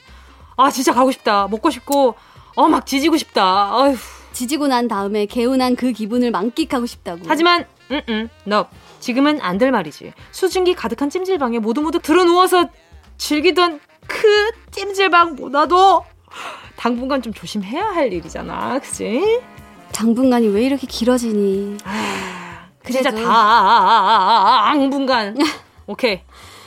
[0.58, 1.48] 아 진짜 가고 싶다.
[1.50, 2.16] 먹고 싶고
[2.56, 3.76] 어 막 지지고 싶다.
[3.76, 3.96] 어휴.
[4.34, 7.22] 지지고 난 다음에 개운한 그 기분을 만끽하고 싶다고.
[7.28, 8.68] 하지만 응응 너
[9.00, 10.14] 지금은 안 될 말이지.
[10.32, 12.68] 수증기 가득한 찜질방에 모두 모두 들어 누워서
[13.18, 16.04] 즐기던 그 찜질방보다도
[16.76, 18.80] 당분간 좀 조심해야 할 일이잖아.
[18.80, 19.40] 그치?
[19.94, 21.78] 당분간이 왜 이렇게 길어지니?
[21.86, 22.43] 아,
[22.84, 23.10] 그래도...
[23.10, 25.38] 진짜 당분간.
[25.88, 26.22] 오케이.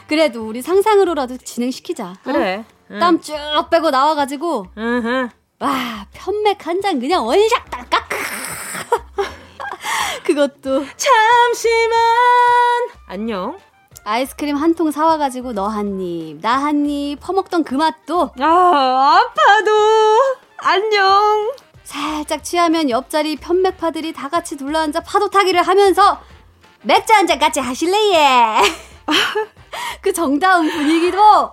[0.08, 2.06] 그래도 우리 상상으로라도 진행시키자.
[2.08, 2.14] 어?
[2.22, 2.64] 그래.
[2.90, 2.98] 어?
[2.98, 3.36] 땀쭉
[3.70, 4.66] 빼고 나와가지고.
[5.58, 8.08] 와 편맥 한 잔 그냥 원샷 딸깍
[10.24, 10.84] 그것도.
[10.96, 11.98] 잠시만.
[13.08, 13.58] 안녕.
[14.04, 18.30] 아이스크림 한 통 사와가지고 너 한 입, 나 한 입 퍼먹던 그 맛도.
[18.40, 19.70] 아 아파도.
[20.58, 21.50] 안녕
[21.86, 26.20] 살짝 취하면 옆자리 편맥파들이 다 같이 둘러앉아 파도 타기를 하면서
[26.82, 28.56] 맥주 한 잔 같이 하실래 예.
[30.02, 31.52] 그 정다운 분위기도 안녕.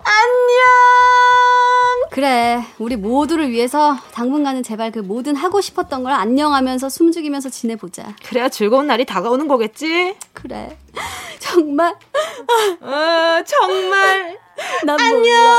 [2.10, 8.14] 그래, 우리 모두를 위해서 당분간은 제발 그 모든 하고 싶었던 걸 안녕하면서 숨죽이면서 지내보자.
[8.24, 10.16] 그래야 즐거운 날이 다가오는 거겠지?
[10.32, 10.76] 그래.
[11.38, 11.94] 정말.
[12.80, 14.38] 어, 정말.
[14.88, 15.58] 안녕, 몰라.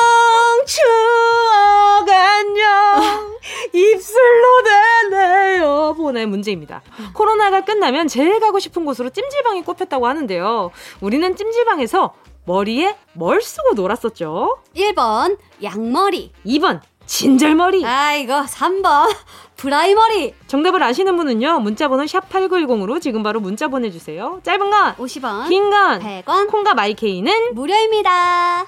[0.65, 3.35] 추억 안녕.
[3.73, 4.63] 입술로
[5.09, 5.93] 대네요.
[5.97, 6.81] 보내 문제입니다.
[7.13, 10.71] 코로나가 끝나면 제일 가고 싶은 곳으로 찜질방이 꼽혔다고 하는데요.
[11.01, 12.13] 우리는 찜질방에서
[12.45, 14.59] 머리에 뭘 쓰고 놀았었죠?
[14.75, 19.13] 1번 양머리 2번 진절머리 아이고 3번
[19.57, 25.99] 브라이머리 정답을 아시는 분은요 문자번호 샵8910으로 지금 바로 문자 보내주세요 짧은 건 50원 긴 건
[26.01, 28.65] 100원 콩과 마이케이는 무료입니다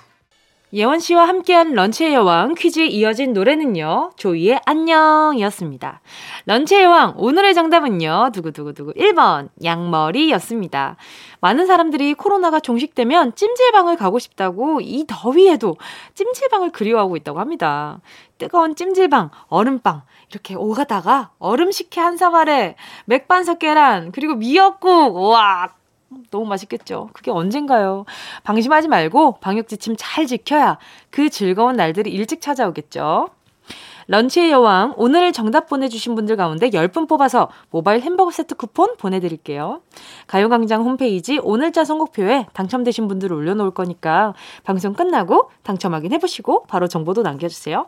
[0.73, 4.11] 예원 씨와 함께한 런치의 여왕 퀴즈에 이어진 노래는요.
[4.17, 6.01] 조이의 안녕이었습니다.
[6.45, 8.31] 런치의 여왕 오늘의 정답은요.
[8.33, 10.97] 두구두구두구 1번 양머리였습니다.
[11.39, 15.77] 많은 사람들이 코로나가 종식되면 찜질방을 가고 싶다고 이 더위에도
[16.15, 18.01] 찜질방을 그리워하고 있다고 합니다.
[18.37, 20.01] 뜨거운 찜질방, 얼음빵
[20.31, 22.75] 이렇게 오가다가 얼음 식혜 한 사발에
[23.05, 25.69] 맥반석 계란 그리고 미역국 와
[26.31, 27.09] 너무 맛있겠죠.
[27.13, 28.05] 그게 언젠가요.
[28.43, 30.77] 방심하지 말고 방역 지침 잘 지켜야
[31.09, 33.29] 그 즐거운 날들이 일찍 찾아오겠죠.
[34.09, 39.81] 런치의 여왕, 오늘 정답 보내주신 분들 가운데 10분 뽑아서 모바일 햄버거 세트 쿠폰 보내드릴게요.
[40.27, 47.87] 가요광장 홈페이지 오늘자 선곡표에 당첨되신 분들을 올려놓을 거니까 방송 끝나고 당첨 확인해보시고 바로 정보도 남겨주세요.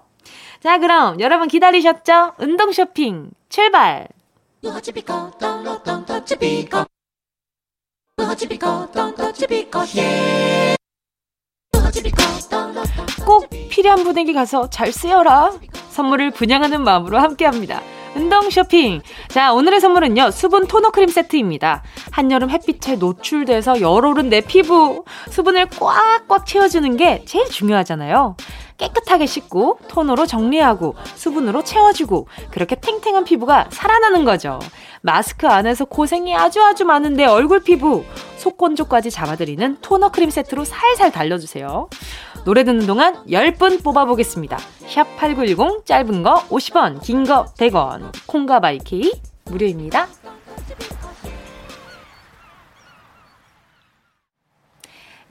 [0.59, 2.33] 자, 그럼 여러분 기다리셨죠?
[2.39, 4.09] 운동 쇼핑 출발!
[13.25, 15.51] 꼭 필요한 분에게 가서 잘 쓰여라.
[15.89, 17.81] 선물을 분양하는 마음으로 함께합니다.
[18.15, 19.01] 운동 쇼핑.
[19.27, 21.83] 자, 오늘의 선물은요, 수분 토너 크림 세트입니다.
[22.11, 28.35] 한여름 햇빛에 노출돼서 열오른 내 피부, 수분을 꽉꽉 채워주는 게 제일 중요하잖아요.
[28.79, 34.57] 깨끗하게 씻고, 토너로 정리하고, 수분으로 채워주고, 그렇게 탱탱한 피부가 살아나는 거죠.
[35.01, 38.03] 마스크 안에서 고생이 아주 아주 많은데 얼굴 피부,
[38.37, 41.89] 속건조까지 잡아드리는 토너 크림 세트로 살살 달려주세요.
[42.45, 44.57] 노래 듣는 동안 10분 뽑아보겠습니다.
[44.87, 49.11] 샵 8910 짧은 거 50원, 긴 거 100원, 콩과 my K
[49.45, 50.07] 무료입니다.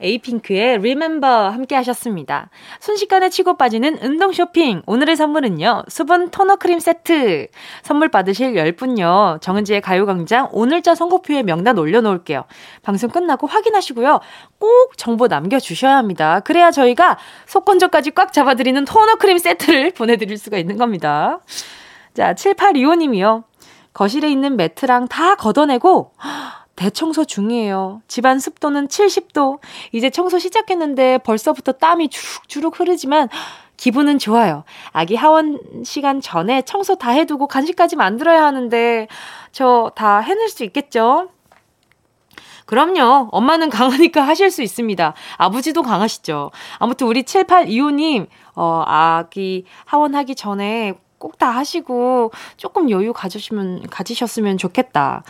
[0.01, 2.49] 에이핑크의 Remember 함께 하셨습니다.
[2.79, 4.81] 순식간에 치고 빠지는 운동 쇼핑.
[4.85, 5.83] 오늘의 선물은요.
[5.87, 7.47] 수분 토너 크림 세트.
[7.83, 9.41] 선물 받으실 10분요.
[9.41, 12.45] 정은지의 가요광장 오늘자 선곡표에 명단 올려놓을게요.
[12.81, 14.19] 방송 끝나고 확인하시고요.
[14.59, 16.39] 꼭 정보 남겨주셔야 합니다.
[16.41, 21.39] 그래야 저희가 속건조까지 꽉 잡아드리는 토너 크림 세트를 보내드릴 수가 있는 겁니다.
[22.13, 23.43] 자, 7825님이요.
[23.93, 26.13] 거실에 있는 매트랑 다 걷어내고
[26.79, 28.01] 대청소 중이에요.
[28.07, 29.59] 집안 습도는 70도.
[29.91, 33.27] 이제 청소 시작했는데 벌써부터 땀이 주룩주룩 흐르지만
[33.75, 34.63] 기분은 좋아요.
[34.93, 39.07] 아기 하원 시간 전에 청소 다 해두고 간식까지 만들어야 하는데
[39.51, 41.27] 저 다 해낼 수 있겠죠?
[42.65, 43.27] 그럼요.
[43.31, 45.13] 엄마는 강하니까 하실 수 있습니다.
[45.37, 46.51] 아버지도 강하시죠.
[46.77, 55.23] 아무튼 우리 7825님, 어, 아기 하원하기 전에 꼭 다 하시고 조금 여유 가지시면, 가지셨으면 좋겠다.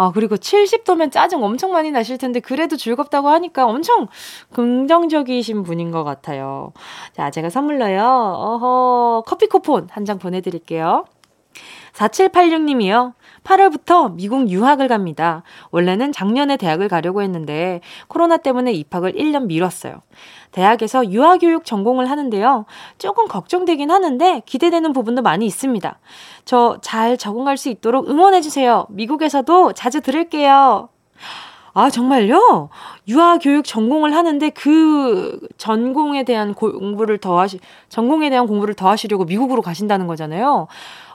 [0.00, 4.06] 아, 그리고 70도면 짜증 엄청 많이 나실 텐데, 그래도 즐겁다고 하니까 엄청
[4.54, 6.72] 긍정적이신 분인 것 같아요.
[7.14, 11.04] 자, 제가 선물로요, 어허, 커피 쿠폰 한 장 보내드릴게요.
[11.92, 13.12] 4786님이요.
[13.44, 15.42] 8월부터 미국 유학을 갑니다.
[15.70, 20.02] 원래는 작년에 대학을 가려고 했는데 코로나 때문에 입학을 1년 미뤘어요.
[20.52, 22.66] 대학에서 유아교육 전공을 하는데요.
[22.98, 25.98] 조금 걱정되긴 하는데 기대되는 부분도 많이 있습니다.
[26.44, 28.86] 저 잘 적응할 수 있도록 응원해주세요.
[28.90, 30.88] 미국에서도 자주 들을게요.
[31.72, 32.68] 아, 정말요?
[33.06, 39.62] 유아교육 전공을 하는데 그 전공에 대한 공부를 더 하시, 전공에 대한 공부를 더 하시려고 미국으로
[39.62, 40.66] 가신다는 거잖아요.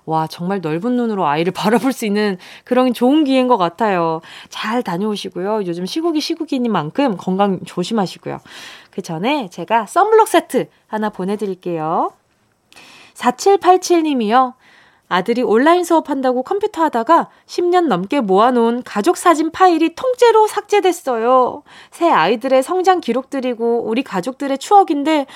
[0.06, 4.22] 와, 정말 넓은 눈으로 아이를 바라볼 수 있는 그런 좋은 기회인 것 같아요.
[4.50, 5.66] 잘 다녀오시고요.
[5.66, 8.40] 요즘 시국이 시국이니 만큼 건강 조심하시고요.
[8.92, 12.12] 그 전에 제가 썬블록 세트 하나 보내드릴게요.
[13.16, 14.54] 4787님이요.
[15.08, 21.62] 아들이 온라인 수업한다고 컴퓨터 하다가 10년 넘게 모아놓은 가족 사진 파일이 통째로 삭제됐어요.
[21.92, 25.28] 새 아이들의 성장 기록들이고 우리 가족들의 추억인데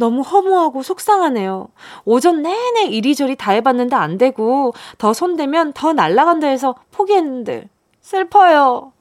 [0.00, 1.68] 너무 허무하고 속상하네요.
[2.06, 7.68] 오전 내내 이리저리 다 해봤는데 안 되고 더 손대면 더 날라간다 해서 포기했는데
[8.00, 8.92] 슬퍼요.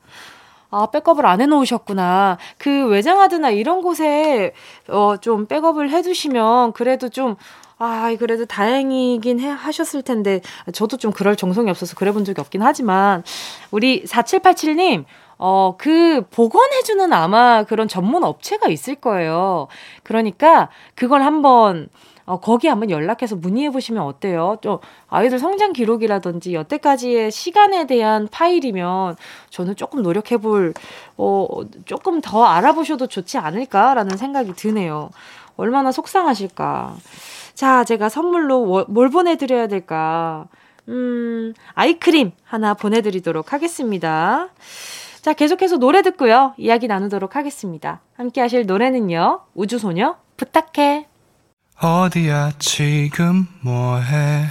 [0.71, 2.37] 아, 백업을 안 해놓으셨구나.
[2.59, 4.53] 그 외장하드나 이런 곳에,
[4.87, 7.37] 어, 좀 백업을 해두시면 그래도 좀,
[7.79, 12.61] 아, 그래도 다행이긴 해, 하셨을 텐데, 저도 좀 그럴 정성이 없어서 그래 본 적이 없긴
[12.61, 13.23] 하지만,
[13.71, 15.05] 우리 4787님,
[15.39, 19.67] 어, 그 복원해주는 아마 그런 전문 업체가 있을 거예요.
[20.03, 21.87] 그러니까 그걸 한번,
[22.25, 24.57] 어, 거기 한번 연락해서 문의해 보시면 어때요?
[24.61, 29.15] 좀 아이들 성장 기록이라든지 여태까지의 시간에 대한 파일이면
[29.49, 30.73] 저는 조금 노력해 볼,
[31.15, 31.47] 어,
[31.85, 35.09] 조금 더 알아보셔도 좋지 않을까라는 생각이 드네요.
[35.55, 36.97] 얼마나 속상하실까.
[37.53, 40.47] 자, 제가 선물로 뭘 보내드려야 될까?
[40.89, 44.49] 음, 아이크림 하나 보내드리도록 하겠습니다.
[45.21, 46.53] 자, 계속해서 노래 듣고요.
[46.57, 48.01] 이야기 나누도록 하겠습니다.
[48.15, 49.41] 함께 하실 노래는요.
[49.53, 51.07] 우주소녀, 부탁해.
[51.81, 54.45] 어디야, 지금 뭐해?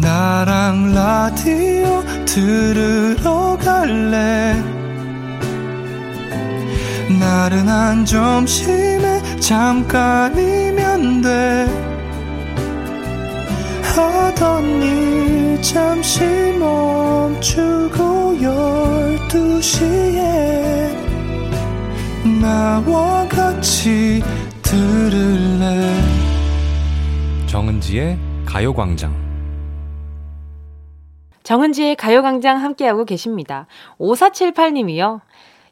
[0.00, 4.54] 나랑 라디오 들으러 갈래?
[7.18, 11.66] 나른한 점심에 잠깐이면 돼.
[13.82, 16.20] 하던 일 잠시
[16.58, 16.95] 멈추고
[19.66, 20.96] 열두 시에
[22.40, 24.22] 나와 같이
[24.62, 26.00] 들을래
[27.48, 29.26] 정은지의 가요광장
[31.42, 33.66] 정은지의 가요광장 함께하고 계십니다.
[33.98, 35.20] 5478님이요.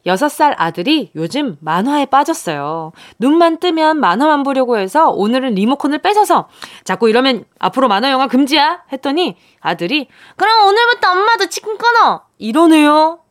[0.05, 2.91] 6살 아들이 요즘 만화에 빠졌어요.
[3.17, 6.47] 눈만 뜨면 만화만 보려고 해서 오늘은 리모컨을 뺏어서
[6.83, 13.24] 자꾸 이러면 앞으로 만화 영화 금지야 했더니 아들이 그럼 오늘부터 엄마도 치킨 끊어 이러네요.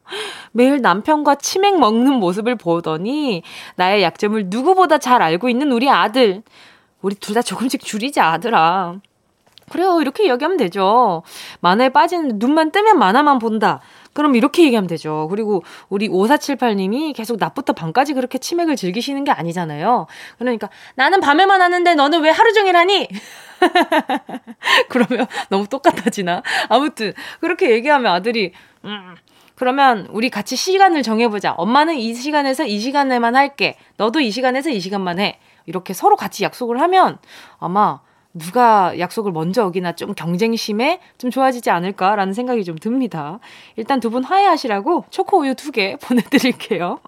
[0.53, 3.43] 매일 남편과 치맥 먹는 모습을 보더니
[3.77, 6.43] 나의 약점을 누구보다 잘 알고 있는 우리 아들.
[7.03, 8.97] 우리 둘 다 조금씩 줄이자 아들아.
[9.71, 10.01] 그래요.
[10.01, 11.23] 이렇게 이야기하면 되죠.
[11.61, 13.81] 만화에 빠지는 눈만 뜨면 만화만 본다.
[14.13, 15.27] 그럼 이렇게 얘기하면 되죠.
[15.31, 20.07] 그리고 우리 5478님이 계속 낮부터 밤까지 그렇게 치맥을 즐기시는 게 아니잖아요.
[20.39, 23.09] 그러니까 나는 밤에만 하는데 너는 왜 하루 종일 하니?
[24.89, 26.43] 그러면 너무 똑같아지나?
[26.69, 28.53] 아무튼 그렇게 얘기하면 아들이
[28.85, 29.17] 음
[29.55, 31.53] 그러면 우리 같이 시간을 정해보자.
[31.53, 33.77] 엄마는 이 시간에서 이 시간에만 할게.
[33.97, 35.39] 너도 이 시간에서 이 시간만 해.
[35.67, 37.19] 이렇게 서로 같이 약속을 하면
[37.59, 38.01] 아마
[38.35, 43.39] 누가 약속을 먼저 어기나 좀 경쟁심에 좀 좋아지지 않을까라는 생각이 좀 듭니다.
[43.77, 46.99] 일단 두 분 화해하시라고 초코 우유 두 개 보내드릴게요.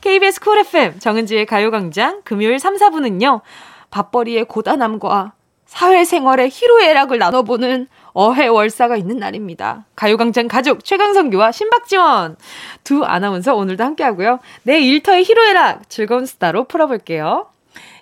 [0.00, 3.42] KBS 쿨 FM 정은지의 가요광장 금요일 3, 4분은요.
[3.90, 5.32] 밥벌이의 고단함과
[5.66, 9.84] 사회생활의 희로애락을 나눠보는 어해월사가 있는 날입니다.
[9.96, 12.36] 가요광장 가족 최강성규와 신박지원
[12.84, 14.38] 두 아나운서 오늘도 함께하고요.
[14.62, 17.48] 내 일터의 희로애락 즐거운 스타로 풀어볼게요.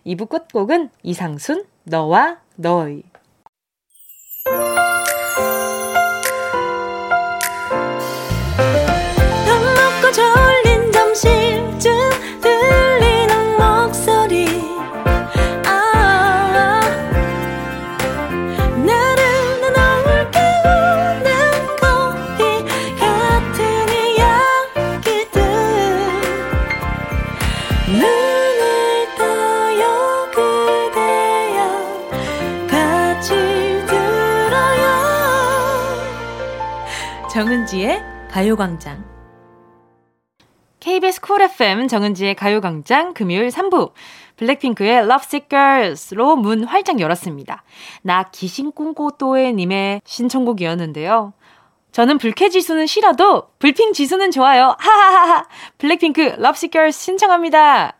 [0.06, 3.11] 2부 끝곡은 이상순 너와 정은지의
[38.32, 39.04] 가요광장.
[40.80, 43.92] KBS 쿨 FM 정은지의 가요광장 금요일 3부.
[44.36, 47.62] 블랙핑크의 Lovesick Girls로 문 활짝 열었습니다.
[48.00, 51.34] 나 기신꿈꼬또에님의 신청곡이었는데요.
[51.92, 54.76] 저는 불쾌 지수는 싫어도 블핑 지수는 좋아요.
[54.78, 55.46] 하하하하.
[55.76, 57.98] 블랙핑크 Lovesick Girls 신청합니다.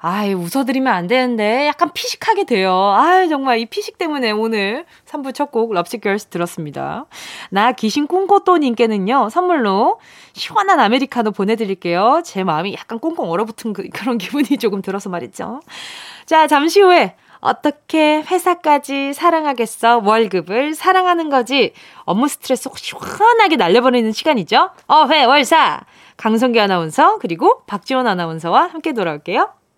[0.00, 2.72] 아이, 웃어드리면 안 되는데 약간 피식하게 돼요.
[2.96, 7.06] 아이, 정말 이 피식 때문에 오늘 3부 첫 곡 Lovesick Girls 들었습니다.
[7.50, 9.98] 나 귀신 꿈꽃도님께는요, 선물로
[10.34, 12.22] 시원한 아메리카노 보내드릴게요.
[12.24, 15.60] 제 마음이 약간 꽁꽁 얼어붙은 그, 그런 기분이 조금 들어서 말이죠.
[16.26, 20.02] 자, 잠시 후에 어떻게 회사까지 사랑하겠어?
[20.04, 21.72] 월급을 사랑하는 거지.
[22.04, 24.70] 업무 스트레스 시원하게 날려버리는 시간이죠.
[24.86, 25.80] 어회 월사.
[26.16, 29.57] 강성기 아나운서 그리고 박지원 아나운서와 함께 돌아올게요.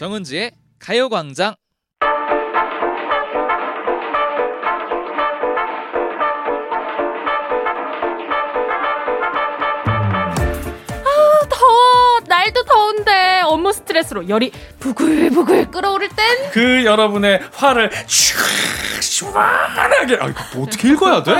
[0.00, 1.56] 정은지의 가요광장
[12.26, 20.64] 날도 더운데 업무 스트레스로 열이 부글부글 끓어오를 땐 그 여러분의 화를 시원하게 아 이거 뭐
[20.64, 21.34] 어떻게 읽어야 돼?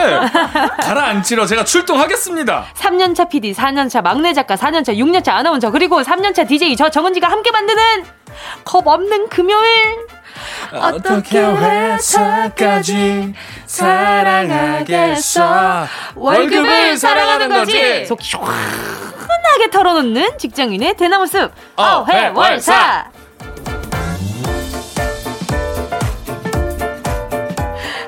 [0.83, 2.67] 가라앉히러 제가 출동하겠습니다.
[2.75, 8.20] 3년차 PD, 4년차 막내 작가, 4년차, 6년차 아나운서 그리고 3년차 DJ 저 정은지가 함께 만드는
[8.65, 10.07] 겁 없는 금요일.
[10.73, 13.35] 어떻게 회사까지
[13.67, 15.87] 사랑하겠어?
[16.15, 18.07] 월급을 사랑하는 거지.
[18.07, 21.51] 속 시원하게 털어놓는 직장인의 대나무숲.
[21.77, 23.11] 어회월사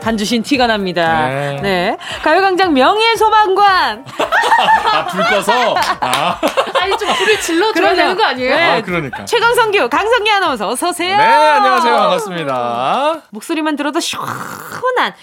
[0.05, 1.29] 한 주신 티가 납니다.
[1.29, 1.59] 네.
[1.63, 1.97] 네.
[2.23, 4.05] 가요광장 명예소방관.
[4.93, 5.75] 아, 불 꺼서?
[6.01, 6.39] 아.
[6.81, 8.55] 아니, 좀 불을 질러줘야 되는 거 아니에요?
[8.57, 8.63] 네.
[8.63, 9.25] 아, 그러니까.
[9.25, 11.17] 최강성규, 강성기 아나운서, 어서오세요.
[11.17, 11.95] 네, 안녕하세요.
[11.97, 13.23] 반갑습니다.
[13.31, 15.15] 목소리만 들어도 시원한,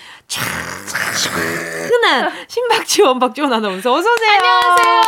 [1.20, 4.32] 차근한 신박지 원 박지원 아나운서 어서 오세요.
[4.38, 5.02] 안녕하세요.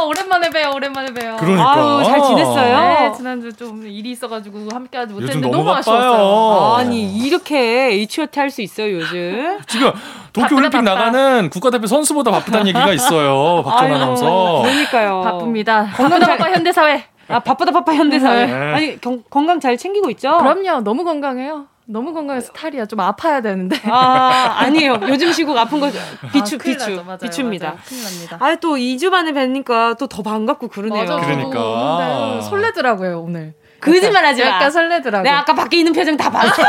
[0.00, 0.72] 어, 오랜만에 봬요.
[0.74, 1.36] 오랜만에 봬요.
[1.38, 1.72] 그러니까.
[1.72, 2.78] 아유, 잘 지냈어요?
[2.80, 6.74] 네, 지난주 좀 일이 있어가지고 함께하지 못했는데 너무, 너무 아쉬웠어요.
[6.76, 7.56] 아니 이렇게
[7.92, 9.58] H.O.T 할 수 있어요 요즘?
[9.68, 9.92] 지금
[10.32, 13.62] 도쿄올림픽 나가는 국가대표 선수보다 바쁘다는 얘기가 있어요.
[13.64, 14.62] 박지원 아나운서.
[14.62, 15.20] 그러니까요.
[15.22, 15.90] 바쁩니다.
[15.94, 17.04] 건강 바빠 현대사회.
[17.28, 18.46] 아 바쁘다 바빠 현대사회.
[18.46, 18.52] 네.
[18.74, 20.38] 아니 경, 건강 잘 챙기고 있죠?
[20.38, 20.80] 그럼요.
[20.80, 21.66] 너무 건강해요.
[21.90, 22.84] 너무 건강해서 탈이야.
[22.84, 23.80] 좀 아파야 되는데.
[23.86, 25.00] 아, 아니에요.
[25.08, 25.90] 요즘 시국 아픈 거
[26.32, 27.02] 비추, 아, 비추.
[27.02, 27.66] 맞아요, 비추입니다.
[27.68, 27.78] 맞아요.
[27.88, 28.36] 큰일 납니다.
[28.40, 31.04] 아, 또 2주 만에 뵈니까 또 더 반갑고 그러네요.
[31.04, 32.40] 맞아, 그러니까.
[32.42, 33.54] 설레더라고요, 오늘.
[33.80, 34.48] 거짓말 하지 마.
[34.50, 35.22] 약간 설레더라고.
[35.22, 36.62] 내가 아까 밖에 있는 표정 다 봤어.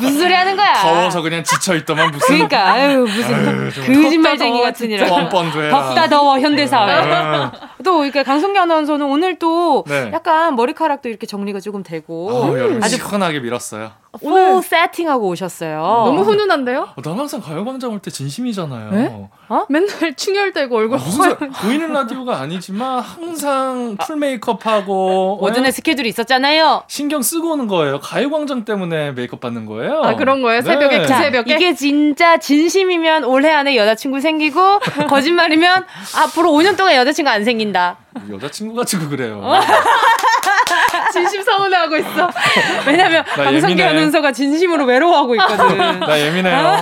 [0.00, 0.72] 무슨 소리 하는 거야?
[0.74, 2.26] 더워서 그냥 지쳐있더만 무슨.
[2.26, 3.70] 그러니까, 아유, 무슨.
[3.70, 5.06] 거짓말쟁이 같으니라.
[5.08, 5.78] 뻔뻔도 해라.
[5.88, 7.50] 덥다 더워, 현대사회.
[7.84, 10.10] 또, 그러니까 강성기 아나운서는 오늘 또 네.
[10.12, 12.30] 약간 머리카락도 이렇게 정리가 조금 되고.
[12.32, 13.90] 아, 아주 시원하게 밀었어요.
[14.22, 15.80] 오늘 세팅하고 오셨어요.
[16.06, 16.88] 너무 훈훈한데요?
[16.96, 18.90] 어, 난 항상 가요광장 올 때 진심이잖아요.
[18.90, 19.28] 네?
[19.48, 19.66] 어?
[19.68, 25.70] 맨날 충혈되고 얼굴 아, 무슨 보이는 라디오가 아니지만 항상 full 메이크업하고 오전에 네?
[25.70, 26.84] 스케줄이 있었잖아요.
[26.88, 28.00] 신경 쓰고 오는 거예요.
[28.00, 30.00] 가요광장 때문에 메이크업 받는 거예요.
[30.02, 30.62] 아 그런 거예요?
[30.62, 31.02] 새벽에 네.
[31.02, 35.84] 그 새벽에 이게 진짜 진심이면 올해 안에 여자친구 생기고 거짓말이면
[36.16, 37.96] 앞으로 5년 동안 여자친구 안 생긴다.
[38.30, 39.42] 여자친구 가지고 그래요.
[41.12, 42.30] 진심 서운해하고 있어.
[42.86, 45.78] 왜냐면 강성기 아나운서가 진심으로 외로워하고 있거든.
[46.00, 46.76] 나 예민해요.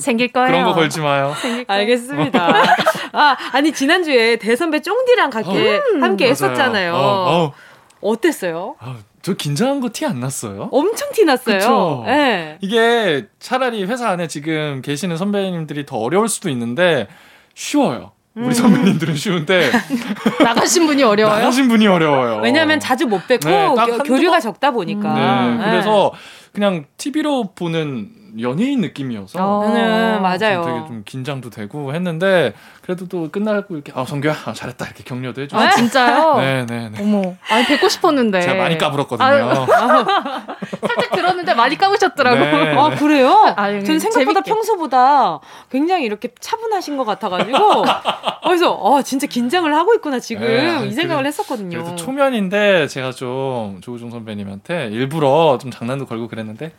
[0.00, 0.48] 생길 거예요.
[0.48, 1.34] 그런 거 걸지 마요.
[1.66, 2.48] 알겠습니다.
[3.12, 6.94] 아, 아니 지난주에 대선배 쫑디랑 함께, 음, 함께 했었잖아요.
[6.94, 7.52] 어,
[8.00, 8.20] 어.
[8.20, 10.68] 땠어요 아, 저 긴장한 거 티 안 났어요?
[10.72, 12.02] 엄청 티 났어요.
[12.06, 12.58] 네.
[12.60, 17.08] 이게 차라리 회사 안에 지금 계시는 선배님들이 더 어려울 수도 있는데
[17.54, 18.12] 쉬워요.
[18.36, 18.52] 우리 음.
[18.52, 19.70] 선배님들은 쉬운데
[20.42, 21.38] 나가신 분이 어려워요.
[21.38, 22.40] 나가신 분이 어려워요.
[22.42, 25.14] 왜냐하면 자주 못 뵙고 네, 교류가 적다 보니까.
[25.14, 25.70] 네, 네.
[25.70, 26.12] 그래서
[26.52, 29.72] 그냥 TV로 보는 연예인 느낌이어서 어.
[29.72, 30.62] 네, 맞아요.
[30.64, 35.42] 되게 좀 긴장도 되고 했는데 그래도 또 끝나고 이렇게 아 성규야 아, 잘했다 이렇게 격려도
[35.42, 36.36] 해주고 아 진짜요?
[36.38, 36.90] 네네네.
[36.98, 39.26] 네, 어머, 아니 뵙고 싶었는데 제가 많이 까불었거든요.
[39.26, 40.46] 아,
[40.80, 42.36] 살짝 들었는데 많이 까부셨더라고.
[42.36, 42.76] 네.
[42.76, 43.54] 아 그래요?
[43.56, 44.50] 아, 전 생각보다 재밌게.
[44.50, 47.58] 평소보다 굉장히 이렇게 차분하신 것 같아가지고
[48.44, 51.78] 그래서 어 진짜 긴장을 하고 있구나 지금 네, 이 생각을 그래, 했었거든요.
[51.78, 56.72] 그래도 초면인데 제가 좀 조우종 선배님한테 일부러 좀 장난도 걸고 그랬는데.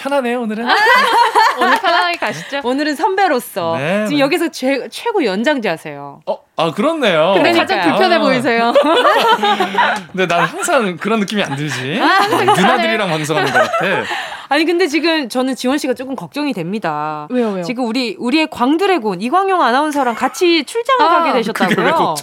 [0.00, 0.66] 편하네요 오늘은.
[1.60, 2.60] 아, 오늘 편하게 가시죠.
[2.64, 4.20] 오늘은 선배로서 네, 지금 네.
[4.24, 6.22] 여기서 최, 최고 연장자세요.
[6.26, 7.32] 어, 아 그렇네요.
[7.34, 8.18] 근데 가장 불편해 아.
[8.18, 8.72] 보이세요.
[10.12, 12.00] 근데 난 항상 그런 느낌이 안 들지.
[12.00, 14.04] 아, 누나들이랑 방송하는 것 같아.
[14.50, 17.28] 아니 근데 지금 저는 지원 씨가 조금 걱정이 됩니다.
[17.30, 17.62] 왜요, 왜요?
[17.62, 22.16] 지금 우리 우리의 광드래곤 이광용 아나운서랑 같이 출장을 아, 가게 되셨다고요.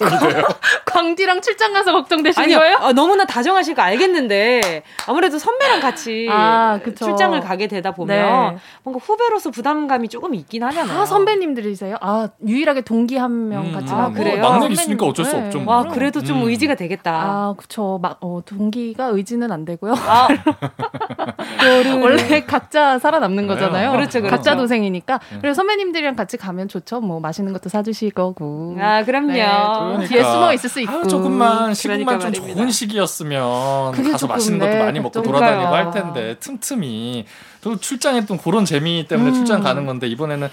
[0.85, 2.77] 광디랑 출장 가서 걱정되시는 아니요, 거예요?
[2.81, 8.59] 아, 너무나 다정하실 거 알겠는데 아무래도 선배랑 같이 아, 출장을 가게 되다 보면 네.
[8.83, 11.01] 뭔가 후배 로서 부담감이 조금 있긴 하잖아요.
[11.01, 11.97] 아 선배님들이세요?
[12.01, 14.41] 아 유일하게 동기 한명 음, 같이 아, 그래요?
[14.41, 15.45] 막내 있으니까 어쩔 수 네.
[15.45, 15.59] 없죠.
[15.59, 15.75] 뭐.
[15.75, 16.47] 와 그래도 좀 음.
[16.47, 17.11] 의지가 되겠다.
[17.11, 17.99] 아 그쵸.
[18.01, 19.93] 막 어, 동기가 의지는 안 되고요.
[19.93, 20.27] 아.
[22.01, 23.91] 원래 각자 살아남는 거잖아요.
[23.91, 24.35] 그렇죠, 그렇죠.
[24.35, 25.19] 각자 도생이니까.
[25.31, 25.37] 네.
[25.41, 27.01] 그래서 선배님들이랑 같이 가면 좋죠.
[27.01, 28.75] 뭐 맛있는 것도 사주실 거고.
[28.79, 29.27] 아 그럼요.
[29.33, 30.05] 네, 그러니까.
[30.07, 30.91] 뒤에 숨어 있을 수 있고.
[30.91, 35.91] 아, 조금만 시간만 그러니까 좀 좋은 시기였으면 가서 맛있는 것도 네, 많이 먹고 돌아다니고 할
[35.91, 37.25] 텐데 틈틈이
[37.61, 39.33] 또 출장했던 그런 재미 때문에 음.
[39.33, 40.49] 출장 가는 건데 이번에는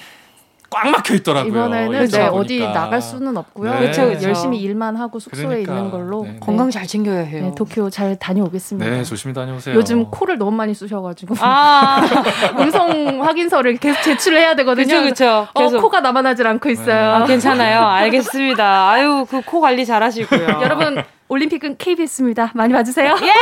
[0.71, 1.53] 꽉 막혀 있더라고요.
[1.53, 3.71] 이번에는 네, 어디 나갈 수는 없고요.
[3.75, 3.79] 네.
[3.79, 4.27] 그렇죠, 그렇죠.
[4.29, 5.73] 열심히 일만 하고 숙소에 그러니까.
[5.73, 6.37] 있는 걸로 네.
[6.41, 7.45] 건강 잘 챙겨야 해요.
[7.45, 8.91] 네, 도쿄 잘 다녀오겠습니다.
[8.91, 9.77] 네, 조심히 다녀오세요.
[9.77, 12.01] 요즘 코를 너무 많이 쑤셔가지고 아~
[12.59, 15.01] 음성 확인서를 계속 제출해야 되거든요.
[15.01, 15.77] 그렇죠, 그렇죠.
[15.77, 17.23] 어, 코가 남아나질 않고 있어요.
[17.23, 17.81] 아, 괜찮아요.
[17.87, 18.91] 알겠습니다.
[18.91, 20.59] 아유, 그 코 관리 잘하시고요.
[20.63, 22.51] 여러분 올림픽은 KBS입니다.
[22.55, 23.17] 많이 봐주세요.
[23.23, 23.33] 예!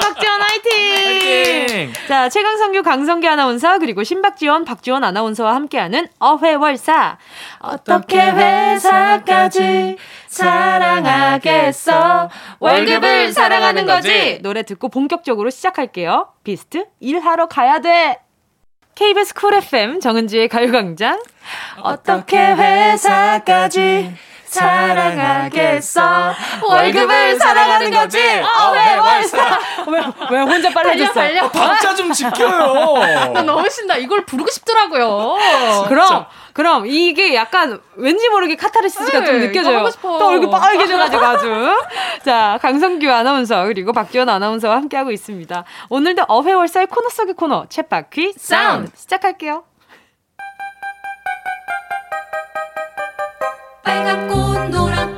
[0.00, 1.92] 박지원 화이팅!
[2.08, 7.18] 자, 최강성규, 강성기 아나운서, 그리고 신박지원, 박지원 아나운서와 함께하는 어회월사.
[7.60, 9.96] 어떻게 회사까지
[10.26, 12.28] 사랑하겠어?
[12.58, 14.40] 월급을 사랑하는 거지!
[14.42, 16.28] 노래 듣고 본격적으로 시작할게요.
[16.42, 18.18] 비스트, 일하러 가야 돼!
[18.94, 21.22] KBS 쿨 FM 정은지의 가요광장.
[21.80, 24.12] 어떻게 회사까지
[24.52, 26.34] 사랑하겠어.
[26.62, 28.18] 월급을 사랑하는 거지.
[28.18, 29.58] 어회 월사.
[29.88, 30.00] 왜,
[30.30, 31.12] 왜 혼자 빨라졌어?
[31.12, 31.50] 달려, 달려.
[31.50, 32.94] 박자 좀 지켜요.
[33.32, 33.96] 나 너무 신나.
[33.96, 35.36] 이걸 부르고 싶더라고요.
[35.88, 39.88] 그럼 그럼 이게 약간 왠지 모르게 카타르시스가 네, 좀 느껴져요.
[40.02, 41.76] 또 얼굴 빨개져가지고 아주.
[42.24, 45.64] 자, 강성규 아나운서 그리고 박지원 아나운서와 함께하고 있습니다.
[45.88, 49.64] 오늘도 어회월사의 코너 속의 코너 쳇바퀴 사운드 시작할게요.
[53.84, 55.11] 노란 꽃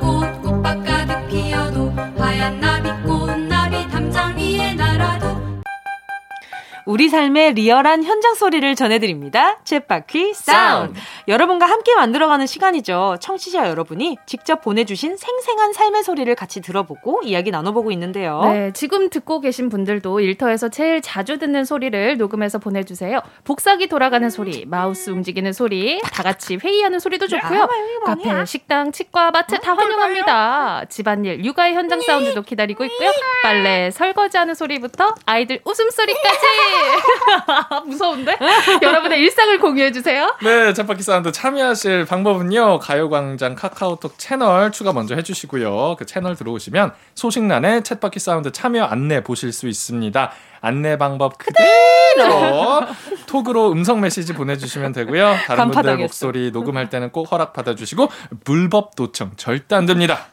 [6.85, 9.57] 우리 삶의 리얼한 현장 소리를 전해드립니다.
[9.63, 10.99] 쳇바퀴 사운드.
[11.27, 13.17] 여러분과 함께 만들어가는 시간이죠.
[13.19, 18.41] 청취자 여러분이 직접 보내주신 생생한 삶의 소리를 같이 들어보고 이야기 나눠보고 있는데요.
[18.45, 23.19] 네, 지금 듣고 계신 분들도 일터에서 제일 자주 듣는 소리를 녹음해서 보내주세요.
[23.43, 27.67] 복사기 돌아가는 소리, 마우스 움직이는 소리, 다 같이 회의하는 소리도 좋고요.
[28.05, 30.85] 카페, 식당, 치과, 마트 다 환영합니다.
[30.89, 33.09] 집안일, 육아의 현장 사운드도 기다리고 있고요.
[33.41, 36.74] 빨래, 설거지하는 소리부터 아이들 웃음소리까지
[37.85, 38.37] 무서운데?
[38.81, 40.35] 여러분의 일상을 공유해 주세요.
[40.41, 42.79] 네, 쳇바퀴 사운드 참여하실 방법은요.
[42.79, 45.95] 가요광장 카카오톡 채널 추가 먼저 해주시고요.
[45.97, 50.31] 그 채널 들어오시면 소식란에 쳇바퀴 사운드 참여 안내 보실 수 있습니다.
[50.65, 52.81] 안내 방법 그대로
[53.27, 55.35] 톡으로 음성 메시지 보내주시면 되고요.
[55.45, 58.09] 다른 분들 목소리 녹음할 때는 꼭 허락 받아주시고
[58.43, 60.27] 불법 도청 절대 안 됩니다.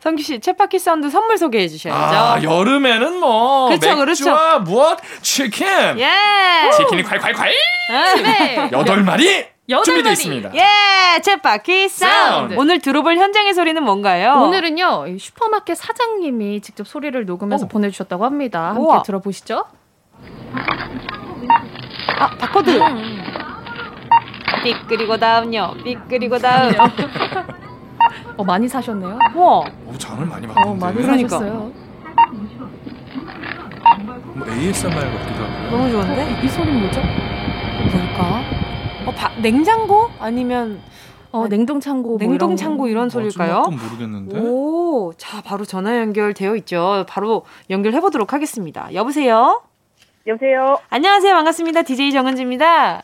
[0.00, 2.16] 성규 씨, 쳇바퀴 사운드 선물 소개해 주셔야죠.
[2.16, 4.60] 아, 여름에는 뭐 그쵸, 맥주와 그렇죠.
[4.60, 4.98] 무엇?
[5.20, 5.66] 치킨.
[5.98, 6.10] 예.
[6.76, 8.22] 치킨이 콸콸콸.
[8.22, 8.70] 네.
[8.72, 9.46] 여덟 마리.
[9.68, 10.50] 준비되어 있습니다.
[10.54, 12.54] 예, 쳇바퀴 사운드.
[12.58, 14.34] 오늘 들어볼 현장의 소리는 뭔가요?
[14.42, 17.68] 오늘은요 슈퍼마켓 사장님이 직접 소리를 녹음해서 오.
[17.68, 18.68] 보내주셨다고 합니다.
[18.68, 19.02] 함께 우와.
[19.02, 19.64] 들어보시죠.
[22.18, 22.70] 아, 바코드.
[22.70, 23.22] 음.
[24.62, 25.74] 삑 그리고 다음요.
[25.82, 26.72] 삑 그리고 다음.
[28.36, 29.18] 어 많이 사셨네요.
[29.34, 29.58] 와.
[29.60, 29.64] 오,
[29.98, 30.68] 장을 많이 받는데.
[30.70, 31.28] 어, 많이 그러니까.
[31.28, 31.72] 사셨어요.
[34.34, 35.70] 뭐 ASMR 같기도 하고.
[35.70, 36.40] 너무 좋은데?
[36.44, 37.00] 이 소리는 뭐죠?
[37.00, 38.42] 뭘까?
[39.06, 40.08] 어, 바, 냉장고?
[40.18, 40.80] 아니면
[41.30, 43.64] 어, 냉동 창고, 냉동 뭐 창고 이런, 이런 소리일까요?
[43.66, 44.38] 어, 모르겠는데.
[44.38, 47.04] 오, 자 바로 전화 연결되어 있죠.
[47.08, 48.88] 바로 연결해 보도록 하겠습니다.
[48.94, 49.62] 여보세요.
[50.26, 50.78] 여보세요.
[50.90, 51.34] 안녕하세요.
[51.34, 51.82] 반갑습니다.
[51.82, 53.02] DJ 정은지입니다.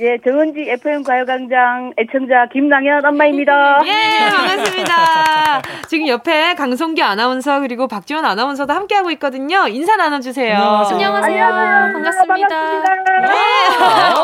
[0.00, 3.80] 예, 정은지 FM 가요광장 애청자 김낭현 엄마입니다.
[3.86, 5.62] 예, 반갑습니다.
[5.88, 9.66] 지금 옆에 강성기 아나운서 그리고 박지원 아나운서도 함께하고 있거든요.
[9.68, 10.56] 인사 나눠주세요.
[10.56, 11.06] 안녕하세요.
[11.08, 11.92] 안녕하세요.
[11.94, 12.48] 반갑습니다.
[12.48, 13.20] 반갑습니다.
[13.22, 14.17] 네.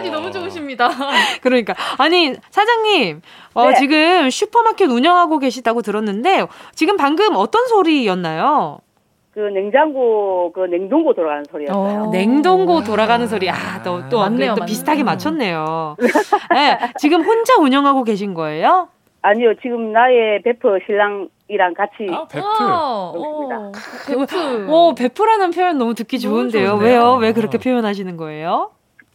[0.00, 0.88] 오, 텐션이 너무 좋으십니다.
[1.42, 1.74] 그러니까.
[1.98, 3.20] 아니, 사장님,
[3.54, 3.74] 어, 네.
[3.76, 8.78] 지금 슈퍼마켓 운영하고 계시다고 들었는데, 지금 방금 어떤 소리였나요?
[9.32, 12.02] 그 냉장고 그 냉동고 돌아가는 소리였어요.
[12.02, 13.48] 어, 냉동고 돌아가는 소리.
[13.48, 15.96] 아, 또, 또, 맞네요, 또 비슷하게 맞췄네요.
[16.52, 18.88] 네, 지금 혼자 운영하고 계신 거예요?
[19.22, 22.08] 아니요, 지금 나의 베프 신랑이랑 같이.
[22.10, 22.44] 아, 베프.
[22.44, 23.72] 어, 어,
[24.08, 24.66] 베프.
[24.68, 26.70] 오, 베프라는 표현 너무 듣기 좋은데요.
[26.70, 27.14] 너무 왜요?
[27.20, 28.70] 왜 그렇게 표현하시는 거예요?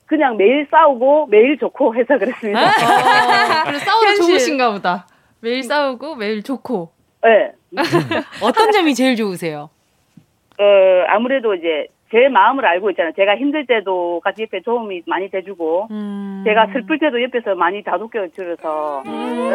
[0.06, 2.60] 그냥 매일 싸우고 매일 좋고 해서 그렇습니다.
[2.60, 5.08] 아, 그래 싸우다 좋으신가 보다.
[5.39, 6.91] 매일 싸우고 매일 좋고.
[7.24, 7.51] 네.
[8.41, 9.70] 어떤 점이 제일 좋으세요?
[10.60, 10.64] 어,
[11.10, 13.14] 아무래도 이제 제 마음을 알고 있잖아요.
[13.16, 16.43] 제가 힘들 때도 같이 옆에 도움이 많이 돼주고, 음.
[16.45, 19.03] 제가 슬플 때도 옆에서 많이 다독여 주셔서.
[19.08, 19.49] 음.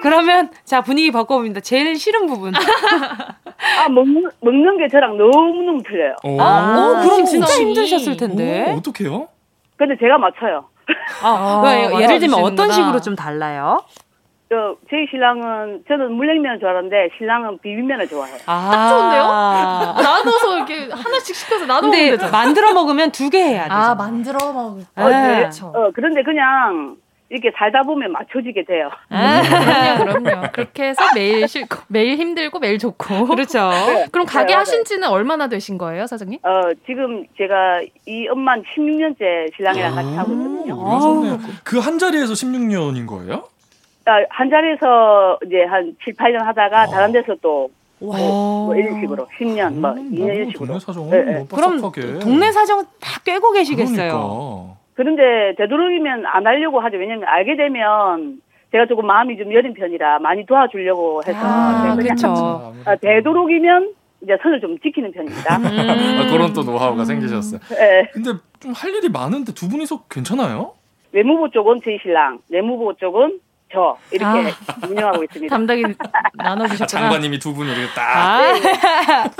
[0.00, 1.60] 그러면, 자, 분위기 바꿔봅니다.
[1.60, 2.52] 제일 싫은 부분.
[3.84, 6.14] 아, 먹는, 먹는 게 저랑 너무너무 틀려요.
[6.22, 6.40] 오.
[6.40, 8.72] 아, 오, 그럼 진짜 힘드셨을 텐데.
[8.72, 9.28] 오, 어떡해요?
[9.76, 10.68] 근데 제가 맞춰요.
[11.22, 13.82] 아, 아 예를 들면 어떤 식으로 좀 달라요?
[14.54, 18.36] 저, 저희 신랑은, 저는 물냉면을 좋아하는데, 신랑은 비빔면을 좋아해요.
[18.46, 18.70] 아.
[18.70, 19.24] 딱 좋은데요?
[20.04, 22.30] 나눠서 이렇게 하나씩 시켜서 나눠 먹으면.
[22.30, 23.70] 만들어 먹으면 두 개 해야 돼.
[23.70, 25.36] 아, 만들어 먹을 어, 네.
[25.38, 25.72] 그렇죠.
[25.74, 26.96] 어, 그런데 그냥,
[27.30, 28.90] 이렇게 살다 보면 맞춰지게 돼요.
[29.08, 29.42] 아,
[30.04, 30.48] 그럼요, 그럼요.
[30.52, 33.26] 그렇게 해서 매일 싫고, 매일 힘들고, 매일 좋고.
[33.26, 33.70] 그렇죠.
[33.70, 36.38] 네, 그럼 가게 네, 하신 지는 얼마나 되신 거예요, 사장님?
[36.44, 41.38] 어, 지금 제가 이 엄만 16년째 신랑이랑 같이 하고 있거든요.
[41.64, 43.48] 그한 자리에서 16년인 거예요?
[44.06, 46.86] 아, 한 자리에서 이제 한 7, 8년 하다가 와.
[46.86, 48.16] 다른 데서 또 뭐,
[48.66, 50.66] 뭐 이런 식으로 10년 뭐 음, 이런 식으로.
[50.66, 51.46] 동네 사정 네, 네.
[51.50, 51.80] 그럼
[52.20, 53.96] 동네 사정 다 꿰고 계시겠어요.
[53.96, 54.76] 그러니까.
[54.94, 56.98] 그런데 되도록이면 안 하려고 하죠.
[56.98, 58.40] 왜냐면 알게 되면
[58.72, 62.74] 제가 조금 마음이 좀 여린 편이라 많이 도와주려고 해서 아, 그렇죠.
[62.84, 65.56] 아, 되도록이면 이제 선을 좀 지키는 편입니다.
[65.58, 65.64] 음.
[65.66, 67.04] 아, 그런 또 노하우가 음.
[67.04, 67.60] 생기셨어요.
[67.70, 68.10] 네.
[68.12, 68.30] 근데
[68.60, 70.72] 좀 할 일이 많은데 두 분이서 괜찮아요?
[71.12, 73.38] 외무부 쪽은 저희 신랑, 내무부 쪽은
[73.74, 74.86] 저 이렇게 아.
[74.88, 75.54] 운영하고 있습니다.
[75.54, 75.82] 담당이
[76.34, 76.86] 나눠주셨구나.
[76.86, 78.16] 장관님이 두 분을 이렇게 딱.
[78.16, 78.54] 아.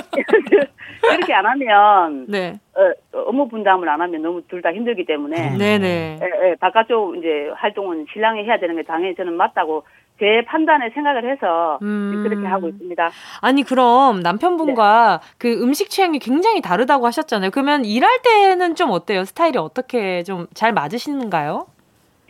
[1.15, 2.59] 이렇게 안 하면 네.
[2.75, 5.59] 어, 업무 분담을 안 하면 너무 둘 다 힘들기 때문에 음.
[5.59, 6.19] 네네.
[6.23, 9.85] 예, 예, 바깥쪽 이제 활동은 신랑이 해야 되는 게 당연히 저는 맞다고
[10.19, 12.25] 제 판단에 생각을 해서 음.
[12.27, 13.11] 그렇게 하고 있습니다.
[13.43, 15.29] 아니 그럼 남편분과 네.
[15.39, 17.51] 그 음식 취향이 굉장히 다르다고 하셨잖아요.
[17.51, 19.25] 그러면 일할 때는 좀 어때요?
[19.25, 21.67] 스타일이 어떻게 좀 잘 맞으시는가요?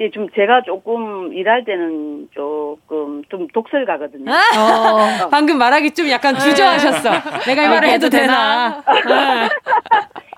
[0.01, 4.31] 예, 좀 제가 조금 일할 때는 조금 좀 독설가거든요.
[4.33, 5.29] 아, 어.
[5.31, 7.11] 방금 말하기 좀 약간 주저하셨어.
[7.47, 8.83] 내가 이 말을 해도 되나?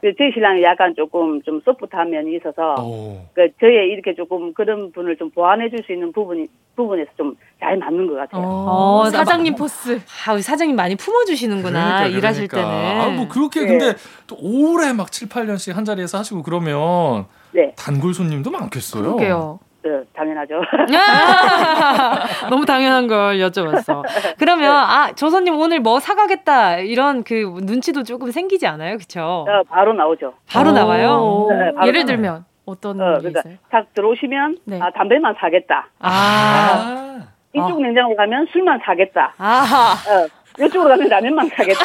[0.03, 2.75] 그 저희 신랑이 약간 조금 좀 소프트한 면이 있어서
[3.35, 6.47] 그 저의 이렇게 조금 그런 분을 좀 보완해 줄 수 있는 부분이
[6.77, 8.43] 부분에서 좀 잘 맞는 것 같아요.
[8.43, 9.99] 어, 어 사장님 포스.
[10.27, 12.71] 아, 사장님 많이 품어주시는구나 그러니까, 일하실 그러니까.
[12.71, 13.01] 때는.
[13.01, 13.67] 아, 뭐 그렇게 네.
[13.67, 13.95] 근데
[14.27, 17.27] 또 오래 막 7, 8년씩 한 자리에서 하시고 그러면
[17.57, 17.73] 네.
[17.77, 19.03] 단골 손님도 많겠어요.
[19.03, 19.59] 그러게요.
[19.83, 20.55] 네, 당연하죠.
[22.51, 24.03] 너무 당연한 걸 여쭤봤어.
[24.37, 24.93] 그러면 네.
[24.93, 29.23] 아, 조 손님 오늘 뭐 사가겠다 이런 그 눈치도 조금 생기지 않아요, 그렇죠?
[29.49, 30.35] 어, 바로 나오죠.
[30.49, 31.47] 바로 나와요.
[31.51, 32.07] 네, 바로 예를 나와요.
[32.07, 33.55] 들면 어떤 어, 그러니까 있어요?
[33.71, 34.81] 딱 들어오시면 네.
[34.83, 35.89] 아, 담배만 사겠다.
[36.01, 36.11] 아.
[36.11, 37.23] 아.
[37.55, 37.81] 이쪽 어.
[37.81, 39.35] 냉장고 가면 술만 사겠다.
[39.39, 39.95] 아.
[40.09, 40.29] 어,
[40.59, 41.81] 이쪽으로 가면 라면만 사겠다.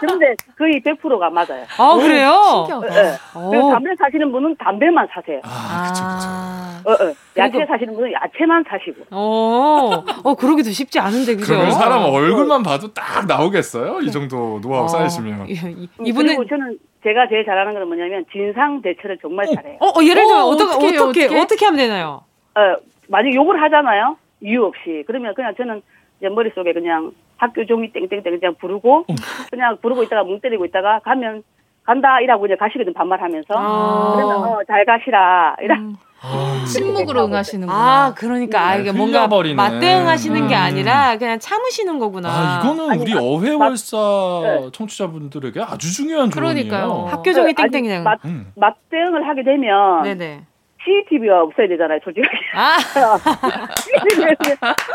[0.00, 1.64] 그런데 거의 100%가 맞아요.
[1.78, 2.66] 아, 그래요?
[2.66, 2.86] 신기하다.
[2.88, 3.18] 네.
[3.50, 5.40] 그래서 담배 사시는 분은 담배만 사세요.
[5.44, 6.42] 아, 그쵸, 그쵸.
[6.84, 7.14] 어, 어.
[7.36, 9.04] 야채 사시는 분은 야채만 사시고.
[9.12, 11.54] 어, 어, 그러기도 쉽지 않은데, 그죠?
[11.54, 14.00] 그러면 사람 얼굴만 봐도 딱 나오겠어요?
[14.00, 14.88] 이 정도 노하우 어.
[14.88, 15.48] 쌓이시면.
[15.48, 16.36] 이, 이분은.
[16.36, 19.76] 그리고 저는 제가 제일 잘하는 건 뭐냐면, 진상 대처를 정말 어, 잘해요.
[19.78, 22.24] 어, 어 예를 들면 어떻게, 어떻게, 어떻게, 어떻게 하면 되나요?
[22.56, 22.60] 어,
[23.06, 24.16] 만약 욕을 하잖아요?
[24.40, 25.04] 이유 없이.
[25.06, 25.80] 그러면 그냥 저는
[26.18, 27.12] 이제 머릿속에 그냥
[27.42, 29.14] 학교 종이 땡땡땡 그냥 부르고 어.
[29.50, 31.42] 그냥 부르고 있다가 뭉 때리고 있다가 가면
[31.82, 35.96] 간다 이라고 이제 가시거든 반말하면서 아~ 그러면 어, 잘 가시라 이라 음.
[36.24, 37.76] 아, 침묵으로 응하시는구나.
[37.76, 40.46] 아, 그러니까 아, 이게 뭔가 맞대응하시는 음.
[40.46, 42.28] 게 아니라 그냥 참으시는 거구나.
[42.28, 43.96] 아, 이거는 우리 어회월사
[44.44, 44.70] 네.
[44.72, 46.68] 청취자분들에게 아주 중요한 조언이에요.
[46.68, 47.06] 그러니까요.
[47.08, 48.52] 학교 종이 땡땡이랑 맞, 음.
[48.54, 50.42] 맞대응을 하게 되면 네네.
[50.84, 52.36] CCTV가 없어야 되잖아요, 솔직하게.
[52.54, 52.76] 아.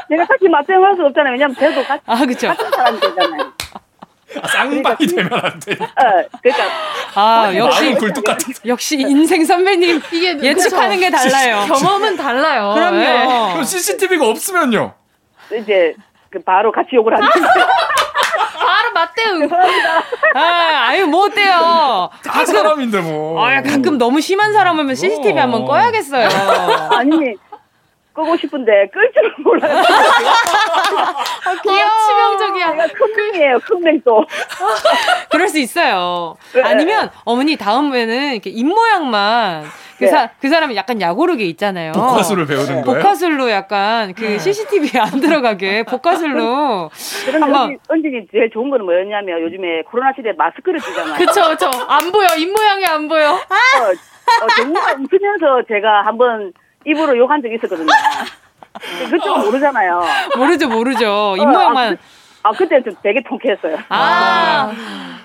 [0.10, 1.34] 내가 같이 맞대응할 수 없잖아요.
[1.34, 2.48] 왜냐면 저도 같이, 아, 그쵸.
[2.48, 3.54] 같은 사람이 되잖아요.
[4.42, 5.72] 아, 쌍방이 그러니까, 되면 안 돼.
[5.74, 6.64] 어, 그러니까.
[7.16, 8.54] 아, 역시 굴뚝 같은.
[8.66, 11.66] 역시 인생 선배님 이게 예측하는 게 달라요.
[11.72, 12.74] 경험은 달라요.
[12.76, 12.98] 그럼요.
[12.98, 13.26] 네.
[13.54, 14.94] 그럼 CCTV가 없으면요.
[15.58, 15.96] 이제
[16.30, 17.26] 그 바로 같이 욕을 하는.
[18.98, 19.50] 맞대응.
[20.34, 22.10] 아, 아유, 뭐 어때요?
[22.24, 23.46] 가끔, 사람인데 뭐.
[23.46, 26.28] 아, 가끔 너무 심한 사람 오면 CCTV 한번 꺼야겠어요.
[26.92, 27.36] 아니,
[28.18, 29.78] 끄고 싶은데 끌 줄은 몰라요.
[29.78, 31.90] 아, 귀여워.
[32.08, 32.72] 치명적이야.
[32.72, 34.26] 내가 큰맹이에요, 큰맹 또.
[35.30, 36.36] 그럴 수 있어요.
[36.54, 36.64] 네.
[36.64, 39.66] 아니면 어머니 다음에는 이렇게 입모양만
[40.00, 40.10] 그, 네.
[40.10, 41.92] 사, 그 사람이 약간 야구르게 있잖아요.
[41.92, 43.02] 복화술을 배우는 거예요?
[43.02, 46.90] 복화술로 약간 그 CCTV에 안 들어가게 복화술로.
[47.26, 51.16] 그런데 은진이 제일 좋은 거는 뭐였냐면 요즘에 코로나 시대에 마스크를 쓰잖아요.
[51.18, 51.70] 그쵸, 그쵸.
[51.88, 52.28] 안 보여.
[52.38, 53.32] 입모양이 안 보여.
[53.32, 56.54] 어, 어, 정말 웃으면서 제가 한번
[56.88, 57.88] 입으로 욕한 적이 있었거든요.
[59.10, 60.04] 그쪽은 모르잖아요.
[60.38, 61.36] 모르죠, 모르죠.
[61.38, 61.94] 입 모양만.
[61.94, 61.98] 어,
[62.44, 63.78] 아, 그, 아, 그때 좀 되게 통쾌했어요.
[63.90, 64.72] 아,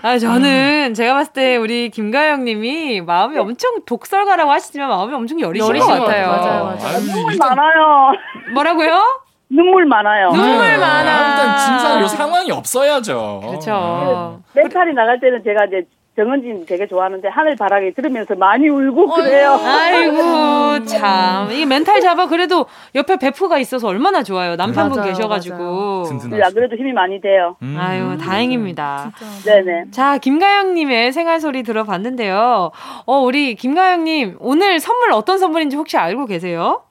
[0.03, 3.41] 아 저는 제가 봤을 때 우리 김가영 님이 마음이 네.
[3.41, 6.27] 엄청 독설가라고 하시지만 마음이 엄청 여리신, 여리신 것 같아요.
[6.29, 6.99] 맞아요, 맞아요.
[6.99, 8.13] 눈물 많아요.
[8.55, 9.23] 뭐라고요?
[9.49, 10.31] 눈물 많아요.
[10.31, 10.77] 눈물 네.
[10.79, 11.29] 많아.
[11.29, 13.43] 일단 진상 요 상황이 없어야죠.
[13.47, 14.41] 그렇죠.
[14.55, 19.53] 멘탈이 나갈 때는 제가 이제 정은진 되게 좋아하는데 하늘 바라기 들으면서 많이 울고 그래요.
[19.53, 24.57] 아이고 참 이게 멘탈 잡아 그래도 옆에 베프가 있어서 얼마나 좋아요.
[24.57, 26.05] 남편분 맞아요, 계셔가지고.
[26.39, 27.57] 야 그래도 힘이 많이 돼요.
[27.63, 27.77] 음.
[27.81, 29.13] 아유 다행입니다.
[29.45, 29.85] 네네.
[29.91, 32.71] 자 김가영님의 생활 소리 들어봤는데요.
[33.07, 36.83] 어 우리 김가영님 오늘 선물 어떤 선물인지 혹시 알고 계세요?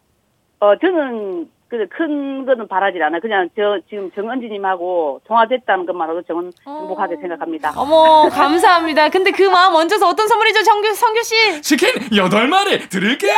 [0.60, 1.48] 어 저는
[1.90, 3.20] 큰 거는 바라질 않아.
[3.20, 7.74] 그냥 저 지금 정은지님하고 통화됐다는 것만으로도 정은 행복하게 생각합니다.
[7.76, 9.10] 어머 감사합니다.
[9.10, 11.62] 근데 그 마음 얹어서 어떤 선물이죠, 정규 성규 씨?
[11.62, 13.34] 치킨 여덟 마리 드릴게요.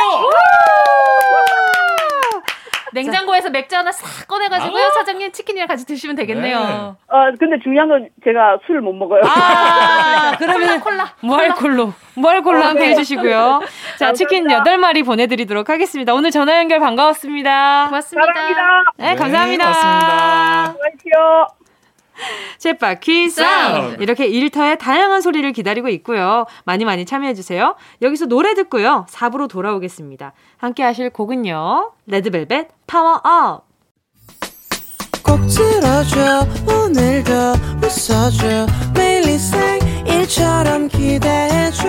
[2.94, 4.82] 냉장고에서 맥주 하나 싹 꺼내가지고요.
[4.82, 6.58] 아~ 사장님 치킨이랑 같이 드시면 되겠네요.
[6.60, 6.72] 네.
[6.72, 9.22] 어, 근데 중요한 건 제가 술못 먹어요.
[9.24, 11.14] 아, 그러면 콜라.
[11.20, 11.92] 무알콜로.
[12.14, 12.88] 무알콜로 어, 함께 네.
[12.90, 13.60] 해주시고요.
[13.98, 16.14] 자, 치킨 8마리 보내드리도록 하겠습니다.
[16.14, 17.86] 오늘 전화 연결 반가웠습니다.
[17.88, 18.26] 고맙습니다.
[18.26, 18.92] 사랑합니다.
[18.96, 19.64] 네, 네 감사합니다.
[19.64, 20.74] 고맙습니다.
[20.74, 21.63] 고맙습니다.
[22.58, 26.46] 챗바퀴 사운드 이렇게 일터의 다양한 소리를 기다리고 있고요.
[26.64, 27.76] 많이 많이 참여해주세요.
[28.02, 29.06] 여기서 노래 듣고요.
[29.10, 30.32] 4부로 돌아오겠습니다.
[30.56, 31.92] 함께 하실 곡은요.
[32.06, 33.66] 레드벨벳 파워업
[35.24, 37.32] 꼭 들어줘 오늘도
[37.82, 39.24] 웃어줘 매일
[40.06, 41.88] 일처럼 기대해줘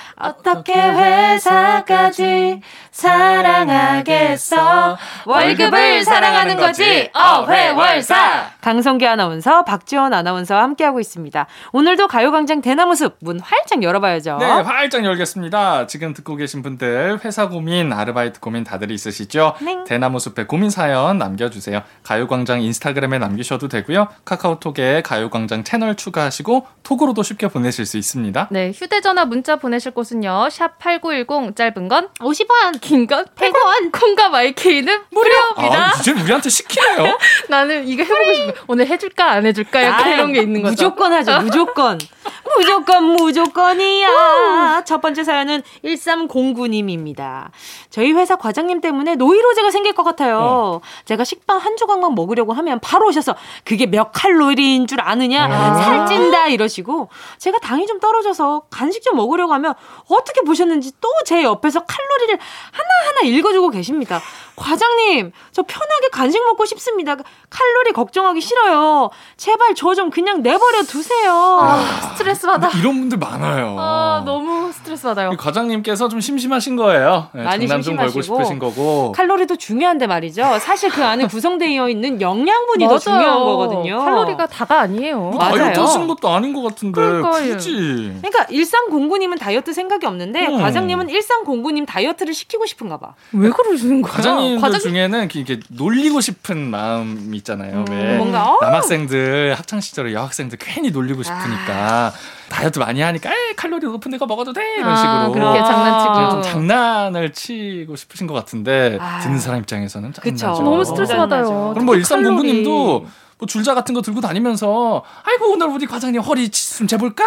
[0.21, 2.61] 어떻게 회사까지
[2.91, 4.97] 사랑하겠어?
[5.25, 7.09] 월급을 사랑하는 거지?
[7.13, 8.51] 어회월사!
[8.61, 11.47] 강성기 아나운서 박지원 아나운서와 함께하고 있습니다.
[11.73, 14.37] 오늘도 가요광장 대나무 숲 문 활짝 열어봐야죠.
[14.39, 15.85] 네 활짝 열겠습니다.
[15.87, 19.55] 지금 듣고 계신 분들 회사 고민 아르바이트 고민 다들 있으시죠?
[19.61, 19.77] 네.
[19.85, 21.81] 대나무 숲에 고민 사연 남겨주세요.
[22.03, 24.07] 가요광장 인스타그램에 남기셔도 되고요.
[24.25, 28.47] 카카오톡에 가요광장 채널 추가하시고 톡으로도 쉽게 보내실 수 있습니다.
[28.51, 30.49] 네 휴대전화 문자 보내실 곳은 곳은요.
[30.51, 33.91] 샵 8910 짧은 건 50원, 긴 건 100원.
[33.91, 35.87] 콩과 마이케이는 무료입니다.
[35.87, 37.17] 아, 이제 우리한테 시키네요.
[37.49, 38.53] 나는 이거 해보고 싶어.
[38.67, 40.71] 오늘 해줄까 안 해줄까 약간 아, 이런 게 있는 거죠.
[40.71, 41.39] 무조건 하죠.
[41.41, 41.99] 무조건.
[42.57, 44.83] 무조건 무조건이야.
[44.85, 47.49] 첫 번째 사연은 1309님입니다.
[47.89, 50.39] 저희 회사 과장님 때문에 노이로제가 생길 것 같아요.
[50.41, 50.81] 어.
[51.05, 55.45] 제가 식빵 한 조각만 먹으려고 하면 바로 오셔서 그게 몇 칼로리인 줄 아느냐?
[55.45, 55.73] 아.
[55.81, 59.73] 살찐다 이러시고 제가 당이 좀 떨어져서 간식 좀 먹으려고 하면
[60.09, 62.39] 어떻게 보셨는지 또 제 옆에서 칼로리를
[62.71, 64.19] 하나하나 읽어주고 계십니다.
[64.61, 67.15] 과장님, 저 편하게 간식 먹고 싶습니다.
[67.49, 69.09] 칼로리 걱정하기 싫어요.
[69.37, 71.59] 제발 저 좀 그냥 내버려 두세요.
[71.61, 72.69] 아, 스트레스 받아.
[72.79, 73.75] 이런 분들 많아요.
[73.77, 75.31] 아, 너무 스트레스 받아요.
[75.37, 77.27] 과장님께서 좀 심심하신 거예요.
[77.33, 79.11] 네, 많이 장난 좀 걸고 싶으신 거고.
[79.11, 80.59] 칼로리도 중요한데 말이죠.
[80.59, 83.99] 사실 그 안에 구성되어 있는 영양분이 더 중요한 거거든요.
[83.99, 85.17] 칼로리가 다가 아니에요.
[85.19, 85.55] 뭐 맞아요.
[85.57, 88.13] 다이어트 하시는 것도 아닌 것 같은데 그러니까, 굳이.
[88.21, 90.57] 그러니까 일상 공구님은 다이어트 생각이 없는데 음.
[90.61, 93.13] 과장님은 일상 공구님 다이어트를 시키고 싶은가 봐.
[93.33, 94.13] 왜 그러시는 거야?
[94.13, 94.79] 과장님 들 과장...
[94.79, 97.85] 중에는 이렇게 놀리고 싶은 마음 있잖아요.
[97.87, 97.91] 음.
[97.91, 98.53] 왜 뭔가?
[98.53, 98.57] 어.
[98.61, 102.13] 남학생들 학창 시절에 여학생들 괜히 놀리고 싶으니까 아.
[102.49, 106.41] 다이어트 많이 하니까 에이, 칼로리 높은 데가 먹어도 돼 이런 아, 식으로 그렇게 장난치고 좀
[106.51, 109.19] 장난을 치고 싶으신 것 같은데 아.
[109.19, 110.47] 듣는 사람 입장에서는 그쵸.
[110.47, 111.71] 너무 스트레스 받아요.
[111.73, 113.07] 그럼 뭐 일삼공구님도
[113.41, 117.23] 뭐 줄자 같은 거 들고 다니면서 아이고 오늘 우리 과장님 허리 좀 재볼까?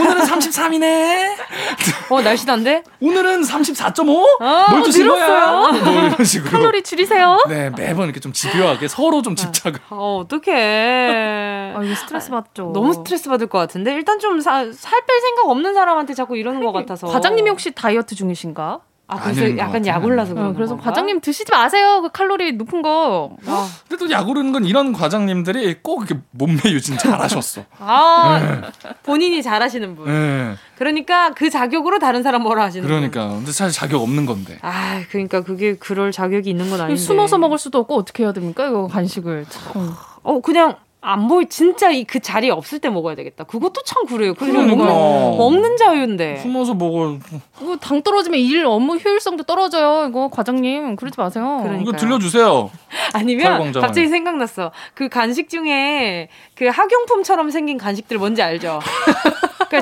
[0.00, 1.28] 오늘은 33이네.
[2.10, 2.82] 어 날씬한데?
[3.00, 4.24] 오늘은 34.5?
[4.40, 5.70] 아, 뭘 드신 거야?
[5.70, 6.50] 뭐 이런 식으로.
[6.50, 7.38] 칼로리 줄이세요.
[7.48, 9.78] 네 매번 이렇게 좀 집요하게 서로 좀 집착을.
[9.90, 11.72] 어 어떡해.
[11.76, 12.72] 아 이거 스트레스 받죠.
[12.74, 16.72] 너무 스트레스 받을 것 같은데 일단 좀 살 뺄 생각 없는 사람한테 자꾸 이러는 것
[16.72, 17.06] 같아서.
[17.06, 18.80] 과장님이 혹시 다이어트 중이신가?
[19.10, 20.90] 아, 그래서 약간 약 올라서 그런 어, 그래서 건가?
[20.90, 22.00] 과장님 드시지 마세요.
[22.02, 23.30] 그 칼로리 높은 거.
[23.46, 23.68] 어.
[23.88, 27.64] 근데 또 약 오르는 건 이런 과장님들이 꼭 이렇게 몸매 유지는 잘하셨어.
[27.80, 28.92] 아, 네.
[29.02, 30.06] 본인이 잘하시는 분.
[30.06, 30.54] 네.
[30.76, 33.28] 그러니까 그 자격으로 다른 사람 뭐라 하시는 그러니까.
[33.28, 33.36] 분.
[33.38, 34.58] 근데 사실 자격 없는 건데.
[34.60, 37.00] 아, 그러니까 그게 그럴 자격이 있는 건 아닌데.
[37.00, 38.66] 숨어서 먹을 수도 없고 어떻게 해야 됩니까?
[38.66, 39.46] 이거 간식을.
[39.48, 39.94] 참.
[40.22, 40.76] 어, 그냥
[41.10, 43.44] 안 보이 진짜 이 그 자리에 없을 때 먹어야 되겠다.
[43.44, 44.34] 그것도 참 그래요.
[44.34, 44.84] 그냥 그러니까.
[44.84, 46.36] 먹는, 먹는 자유인데.
[46.38, 47.16] 숨어서 먹어.
[47.62, 50.06] 이거 당 떨어지면 일 업무 효율성도 떨어져요.
[50.08, 51.60] 이거 과장님 그러지 마세요.
[51.62, 51.80] 그러니까요.
[51.82, 52.70] 이거 들려주세요.
[53.14, 54.70] 아니면 갑자기 생각났어.
[54.94, 58.80] 그 간식 중에 그 학용품처럼 생긴 간식들 뭔지 알죠?
[59.70, 59.80] 그,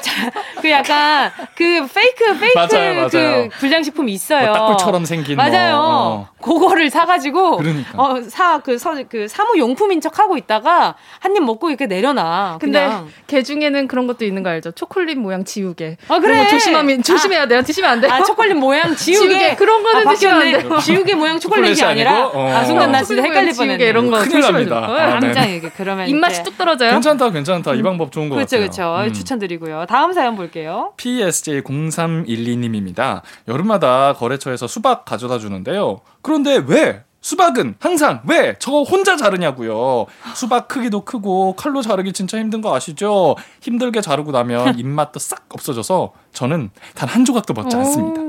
[0.63, 3.09] 그 약간 그 페이크 페이크 맞아요, 맞아요.
[3.11, 4.47] 그 불량식품 있어요.
[4.49, 5.77] 뭐 딱불처럼 생긴 맞아요.
[5.77, 5.85] 뭐.
[5.87, 6.29] 어.
[6.43, 7.91] 그거를 사가지고 그러니까.
[7.97, 8.77] 어사그
[9.09, 12.59] 그 사무 용품인 척 하고 있다가 한 입 먹고 이렇게 내려놔.
[12.61, 12.91] 근데.
[13.27, 14.71] 개 중에는 그런 것도 있는 거 알죠?
[14.73, 15.97] 초콜릿 모양 지우개.
[16.09, 16.47] 아 그래.
[16.49, 17.47] 조심하면 조심해야 아.
[17.47, 17.63] 돼요.
[17.63, 18.13] 드시면 안 돼요.
[18.13, 19.29] 아 초콜릿 모양 지우개.
[19.29, 19.57] 지우개.
[19.57, 20.79] 그런 거는 아, 드시면 안 돼요.
[20.79, 22.49] 지우개 모양 초콜릿이 아니라 어.
[22.55, 23.85] 아 순간 나 진짜 헷갈릴 뻔했네.
[23.85, 24.77] 이런 거 큰일 납니다.
[24.79, 26.93] 아, 당장 이게 그러면 입맛이 뚝 떨어져요.
[26.93, 27.75] 괜찮다, 괜찮다.
[27.75, 28.71] 이 방법 좋은 거 그렇죠, 같아요.
[28.71, 29.13] 그렇죠, 그렇죠.
[29.15, 29.87] 추천드리고 요.
[29.87, 30.93] 다음 사연 볼게요.
[30.97, 33.23] PSJ0312님입니다.
[33.49, 36.01] 여름마다 거래처에서 수박 가져다 주는데요.
[36.23, 40.07] 그런데 왜 수박은 항상 왜 저거 혼자 자르냐고요.
[40.37, 43.35] 수박 크기도 크고 칼로 자르기 진짜 힘든 거 아시죠?
[43.61, 48.21] 힘들게 자르고 나면 입맛도 싹 없어져서 저는 단 한 조각도 먹지 않습니다.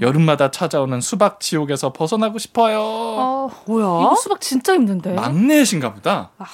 [0.00, 2.78] 여름마다 찾아오는 수박 지옥에서 벗어나고 싶어요.
[2.80, 3.84] 어, 뭐야?
[3.84, 5.12] 이거 수박 진짜 힘든데.
[5.12, 6.30] 막내신가 보다.
[6.38, 6.46] 아,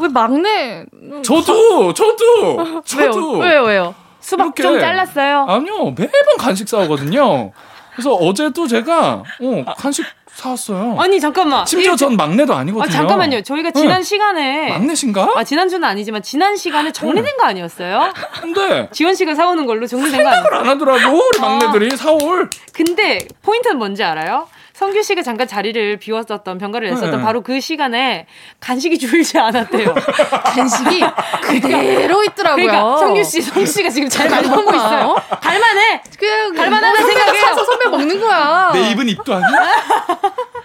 [0.00, 0.84] 왜 막내?
[1.24, 3.48] 저도 저도 저도 왜요?
[3.48, 3.62] 왜요?
[3.62, 3.94] 왜요?
[4.20, 5.46] 수박 좀 잘랐어요?
[5.48, 7.52] 아니요 매번 간식 싸오거든요.
[7.92, 10.04] 그래서 어제도 제가 어, 간식
[10.38, 10.96] 사왔어요.
[11.00, 11.66] 아니 잠깐만.
[11.66, 12.84] 심지어 전 막내도 아니거든요.
[12.84, 13.42] 아, 잠깐만요.
[13.42, 14.02] 저희가 지난 네.
[14.04, 15.32] 시간에 막내신가?
[15.34, 18.12] 아 지난주는 아니지만 지난 시간에 정리된 거 아니었어요?
[18.40, 21.96] 근데 지원 씨가 사오는 걸로 정리된 거 생각을 안 하더라고 우리 막내들이 아.
[21.96, 22.48] 사올.
[22.72, 24.46] 근데 포인트는 뭔지 알아요?
[24.78, 27.20] 성규 씨가 잠깐 자리를 비웠었던 병가를 냈었던 네.
[27.20, 28.26] 바로 그 시간에
[28.60, 29.92] 간식이 줄지 않았대요.
[30.54, 31.02] 간식이
[31.42, 32.64] 그대로 있더라고요.
[32.64, 35.16] 그러니까 성규 씨, 성 씨가 지금 잘 먹고 있어요.
[35.40, 36.02] 갈만해.
[36.16, 37.40] 그냥 갈만하다 생각해.
[37.40, 38.70] 사서 선배 먹는 거야.
[38.72, 39.48] 내 입은 입도 아니야?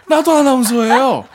[0.06, 1.26] 나도 아나운서예요.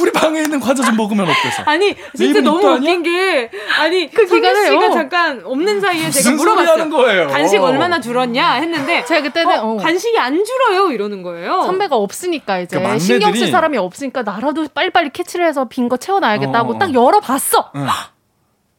[0.00, 1.62] 우리 방에 있는 과자 좀 먹으면 어때서?
[1.66, 4.90] 아니 진짜 너무 웃긴 게 아니 그 기간에 씨가 어.
[4.90, 6.88] 잠깐 없는 사이에 제가 물어봤어요.
[6.90, 7.28] 거예요?
[7.28, 9.76] 간식 얼마나 줄었냐 했는데 제가 그때는 어, 어.
[9.76, 11.62] 간식이 안 줄어요 이러는 거예요.
[11.64, 16.74] 선배가 없으니까 이제 그러니까 신경 쓸 사람이 없으니까 나라도 빨리빨리 캐치를 해서 빈 거 채워놔야겠다고
[16.74, 16.78] 어.
[16.78, 17.72] 딱 열어봤어.
[17.76, 17.86] 응.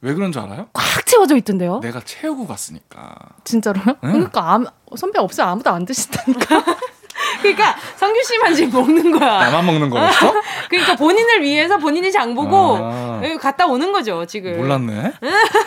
[0.02, 0.68] 왜 그런 줄 알아요?
[0.74, 1.80] 꽉 채워져 있던데요.
[1.82, 3.16] 내가 채우고 갔으니까.
[3.44, 3.86] 진짜로요?
[4.04, 4.12] 응.
[4.14, 4.66] 그러니까 아무,
[4.98, 6.64] 선배 없으면 아무도 안 드신다니까.
[7.42, 9.40] 그러니까 성규 씨만 지금 먹는 거야.
[9.50, 10.34] 나만 먹는 거였어?
[10.70, 13.22] 그러니까 본인을 위해서 본인이 장 보고 아.
[13.40, 14.58] 갔다 오는 거죠 지금.
[14.58, 15.14] 몰랐네.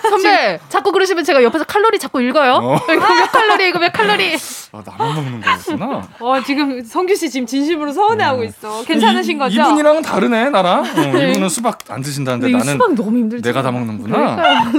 [0.03, 2.55] 선배 자꾸 그러시면 제가 옆에서 칼로리 자꾸 읽어요.
[2.63, 2.77] 어.
[2.77, 4.37] 이거 몇 칼로리 이거 몇 칼로리.
[4.73, 6.09] 아 나만 먹는 거였구나.
[6.21, 8.47] 어 지금 성규 씨 지금 진심으로 서운해하고 네.
[8.49, 8.83] 있어.
[8.85, 9.61] 괜찮으신 이, 거죠?
[9.61, 10.85] 이분이랑은 다르네 나랑.
[10.85, 13.43] 어, 이분은 수박 안 드신다는데 나는 수박 너무 힘들지.
[13.43, 14.17] 내가 다 먹는구나.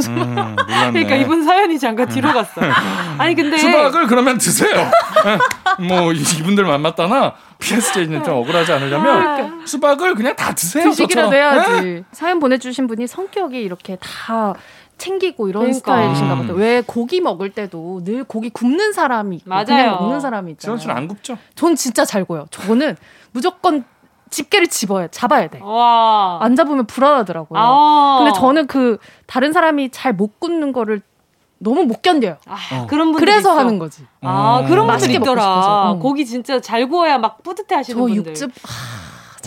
[0.07, 0.91] 음, 몰랐네.
[0.91, 2.61] 그러니까 이분 사연이 잠깐 뒤로 갔어.
[3.17, 4.89] 아니 근데 수박을 그러면 드세요.
[5.79, 9.27] 뭐 이분들 만났다나 PSJ는 좀 억울하지 않으려면
[9.61, 9.65] 아.
[9.65, 10.85] 수박을 그냥 다 드세요.
[10.89, 11.81] 드시기라도 해야지.
[11.81, 12.03] 네?
[12.11, 14.53] 사연 보내주신 분이 성격이 이렇게 다
[14.97, 15.79] 챙기고 이런 그러니까.
[15.79, 16.53] 스타일이신가 보다.
[16.53, 16.57] 음.
[16.59, 19.65] 왜 고기 먹을 때도 늘 고기 굽는 사람이 있고 맞아요.
[19.65, 20.77] 그냥 먹는 사람이 있잖아요.
[20.79, 21.37] 지원 씨안 굽죠?
[21.55, 22.45] 전 진짜 잘 구워요.
[22.51, 22.95] 저는
[23.31, 23.83] 무조건
[24.29, 25.59] 집게를 집어야 잡아야 돼.
[25.61, 26.39] 와.
[26.41, 27.59] 안 잡으면 불안하더라고요.
[27.61, 28.17] 아.
[28.19, 31.01] 근데 저는 그 다른 사람이 잘 못 굽는 거를
[31.59, 32.37] 너무 못 견뎌요.
[32.45, 32.87] 아, 어.
[32.87, 33.59] 그런 분들 그래서 있어.
[33.59, 34.05] 하는 거지.
[34.21, 34.67] 아, 음.
[34.67, 35.93] 그런 분들 있더라.
[35.93, 35.99] 음.
[35.99, 38.33] 고기 진짜 잘 구워야 막 뿌듯해 하시는 분들.
[38.35, 38.51] 저 육즙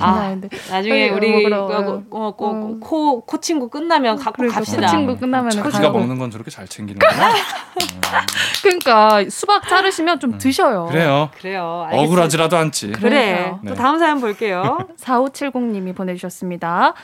[0.00, 0.48] 장난 아닌데.
[0.70, 4.82] 아, 나중에 우리 그, 어, 어, 어, 코, 코 친구 끝나면 갖고 그러니까, 갑시다.
[4.82, 7.12] 코 친구 끝나면 자기가 먹는 건 저렇게 잘 챙기는구나.
[8.62, 10.38] 그러니까 수박 자르시면 좀 음.
[10.38, 10.86] 드셔요.
[10.86, 11.30] 그래요.
[11.36, 11.82] 그래요.
[11.86, 12.02] 알겠습니다.
[12.02, 12.92] 억울하지라도 않지.
[12.92, 13.54] 그래.
[13.62, 13.68] 네.
[13.68, 14.78] 또 다음 사연 볼게요.
[14.98, 16.94] 4570님이 보내주셨습니다.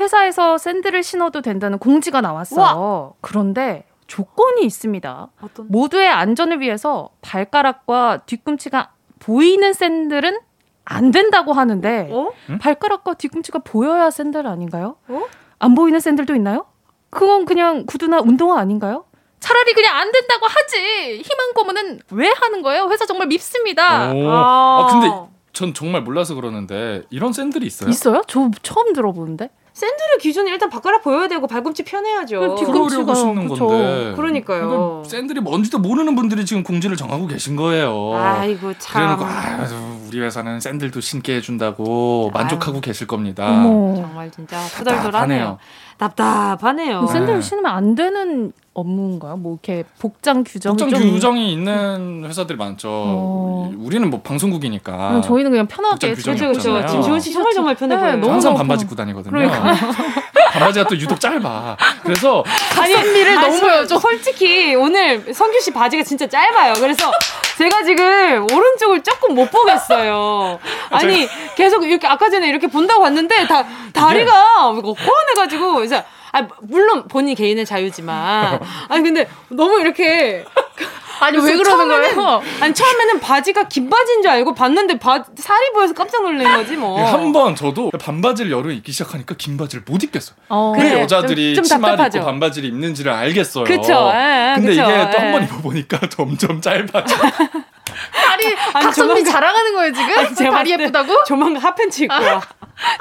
[0.00, 2.60] 회사에서 샌들을 신어도 된다는 공지가 나왔어요.
[2.60, 3.10] 와.
[3.20, 5.28] 그런데 조건이 있습니다.
[5.40, 5.68] 어떤?
[5.68, 8.90] 모두의 안전을 위해서 발가락과 뒤꿈치가
[9.20, 10.38] 보이는 샌들은
[10.84, 12.32] 안 된다고 하는데 어?
[12.60, 14.96] 발가락과 뒤꿈치가 보여야 샌들 아닌가요?
[15.08, 15.22] 어?
[15.58, 16.66] 안 보이는 샌들도 있나요?
[17.10, 19.04] 그건 그냥 구두나 운동화 아닌가요?
[19.40, 21.22] 차라리 그냥 안 된다고 하지.
[21.22, 22.88] 희망 고문은 왜 하는 거예요?
[22.90, 24.08] 회사 정말 밉습니다.
[24.10, 24.10] 아.
[24.10, 25.10] 아 근데
[25.52, 27.90] 전 정말 몰라서 그러는데 이런 샌들이 있어요?
[27.90, 28.22] 있어요?
[28.26, 29.50] 저 처음 들어보는데.
[29.78, 32.56] 샌들의 기준이 일단 발가락 보여야 되고 발꿈치 편해야죠.
[32.56, 34.12] 뒤꿈치가 신는 건데.
[34.16, 35.04] 그러니까요.
[35.06, 38.12] 샌들이 뭔지도 모르는 분들이 지금 공지를 정하고 계신 거예요.
[38.16, 39.02] 아이고 참.
[39.02, 39.68] 그래놓고 아,
[40.08, 42.80] 우리 회사는 샌들도 신게 해준다고 만족하고 아유.
[42.80, 43.46] 계실 겁니다.
[43.46, 43.94] 어머.
[43.94, 45.58] 정말 진짜 후덜덜하네요.
[45.98, 47.06] 답답하네요.
[47.06, 47.40] 샌들 네.
[47.40, 49.36] 신으면 안 되는 업무인가요?
[49.36, 52.88] 뭐 이렇게 복장 규정이 복장 규정이 있는 회사들이 많죠.
[52.88, 53.72] 어...
[53.76, 55.16] 우리는 뭐 방송국이니까.
[55.16, 56.60] 음, 저희는 그냥 편하게 그렇죠, 그렇죠.
[56.60, 58.16] 지금 지원 씨 정말 정말 편해 네, 보여요.
[58.20, 59.32] 네, 항상 반바지 입고 다니거든요.
[59.32, 59.74] 그러니까.
[60.52, 61.76] 반바지가 또 유독 짧아.
[62.02, 62.42] 그래서
[62.80, 62.94] 아니
[63.34, 63.98] 너무 보여줘.
[63.98, 66.74] 솔직히 오늘 성규 씨 바지가 진짜 짧아요.
[66.74, 67.10] 그래서
[67.58, 70.58] 제가 지금 오른쪽을 조금 못 보겠어요.
[70.90, 71.26] 아니
[71.56, 78.60] 계속 이렇게 아까 전에 이렇게 본다고 봤는데 다 다리가 호환해가지고 아 물론 본인 개인의 자유지만
[78.88, 80.44] 아니 근데 너무 이렇게
[81.20, 82.40] 아니 왜 그러는 거예요?
[82.60, 87.02] 아니 처음에는 바지가 긴 바지인 줄 알고 봤는데 바, 살이 보여서 깜짝 놀란 거지 뭐.
[87.04, 90.36] 한 번 저도 반바지를 여름에 입기 시작하니까 긴 바지를 못 입겠어요.
[90.48, 90.74] 어.
[90.78, 93.64] 왜 여자들이 좀, 좀 치마를 입고 반바지를 입는지를 알겠어요.
[93.64, 94.12] 그렇죠.
[94.54, 94.82] 근데 그쵸?
[94.82, 97.16] 이게 또 한 번 입어보니까 점점 짧아져.
[98.72, 100.18] 다리 각선미 자랑하는 거예요 지금?
[100.18, 101.24] 아니, 다리 예쁘다고?
[101.24, 102.40] 조만간 핫팬츠 입고 와.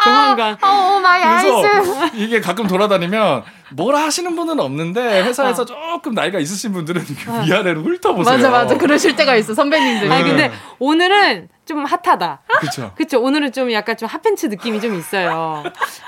[0.03, 0.57] 조만간.
[0.61, 2.11] 아, oh my eyes.
[2.15, 5.65] 이게 가끔 돌아다니면 뭐라 하시는 분은 없는데 회사에서 어.
[5.65, 7.43] 조금 나이가 있으신 분들은 어.
[7.45, 8.35] 위아래로 훑어보세요.
[8.37, 10.11] 맞아 맞아 그러실 때가 있어 선배님들.
[10.11, 12.41] 아니 근데 오늘은 좀 핫하다.
[12.59, 12.91] 그렇죠.
[12.97, 13.21] 그렇죠.
[13.21, 15.63] 오늘은 좀 약간 좀 핫팬츠 느낌이 좀 있어요.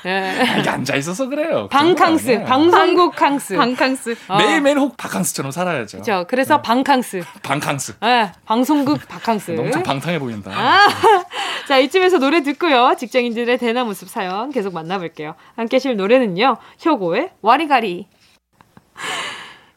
[0.06, 0.34] 예.
[0.60, 1.68] 이게 앉아 있어서 그래요.
[1.70, 3.56] 방캉스, 방송국 캉스.
[3.56, 4.16] 방캉스.
[4.30, 4.38] 어.
[4.38, 6.02] 매일매일 혹 바캉스처럼 살아야죠.
[6.02, 6.26] 그렇죠.
[6.28, 6.62] 그래서 네.
[6.64, 7.24] 방캉스.
[7.44, 7.96] 방캉스.
[8.00, 9.52] 네, 방송국 바캉스.
[9.52, 10.52] 너무 좀 방탕해 보인다.
[10.54, 10.88] 아.
[11.68, 12.96] 자, 이쯤에서 노래 듣고요.
[12.98, 15.36] 직장인들의 대나무 숲 사연 계속 만나볼게요.
[15.56, 16.58] 함께 하실 노래는요.
[16.86, 18.08] 효고의 와리가리.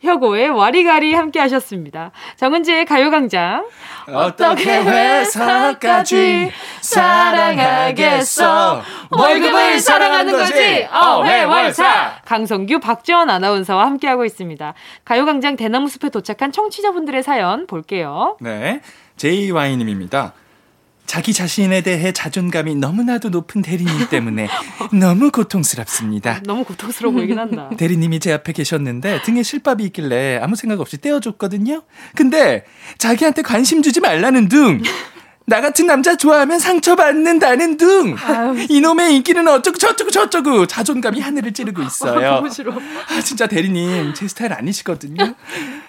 [0.03, 2.11] 혁오의 와리가리 함께 하셨습니다.
[2.37, 3.67] 정은지의 가요광장.
[4.09, 6.51] 어떻게 회사까지
[6.81, 8.83] 사랑하겠어?
[9.11, 10.89] 월급을 사랑하는 거지!
[10.93, 12.23] 어회월사!
[12.25, 14.75] 강성규, 박지원 아나운서와 함께하고 있습니다.
[15.05, 18.37] 가요광장 대나무숲에 도착한 청취자분들의 사연 볼게요.
[18.41, 18.81] 네.
[19.17, 20.33] JY님입니다.
[21.07, 24.49] 자기 자신에 대해 자존감이 너무나도 높은 대리님 때문에
[24.99, 26.41] 너무 고통스럽습니다.
[26.47, 27.71] 너무 고통스러워 보이긴 한다.
[27.77, 31.83] 대리님이 제 앞에 계셨는데 등에 실밥이 있길래 아무 생각 없이 떼어줬거든요.
[32.15, 32.65] 근데
[32.99, 34.83] 자기한테 관심 주지 말라는 둥.
[35.45, 38.17] 나 같은 남자 좋아하면 상처받는다는 둥.
[38.25, 38.67] 아유.
[38.69, 42.49] 이놈의 인기는 어쩌고 저쩌고 저쩌고 자존감이 하늘을 찌르고 있어요.
[42.49, 42.73] 싫어.
[42.73, 45.35] 아, 진짜 대리님 제 스타일 아니시거든요.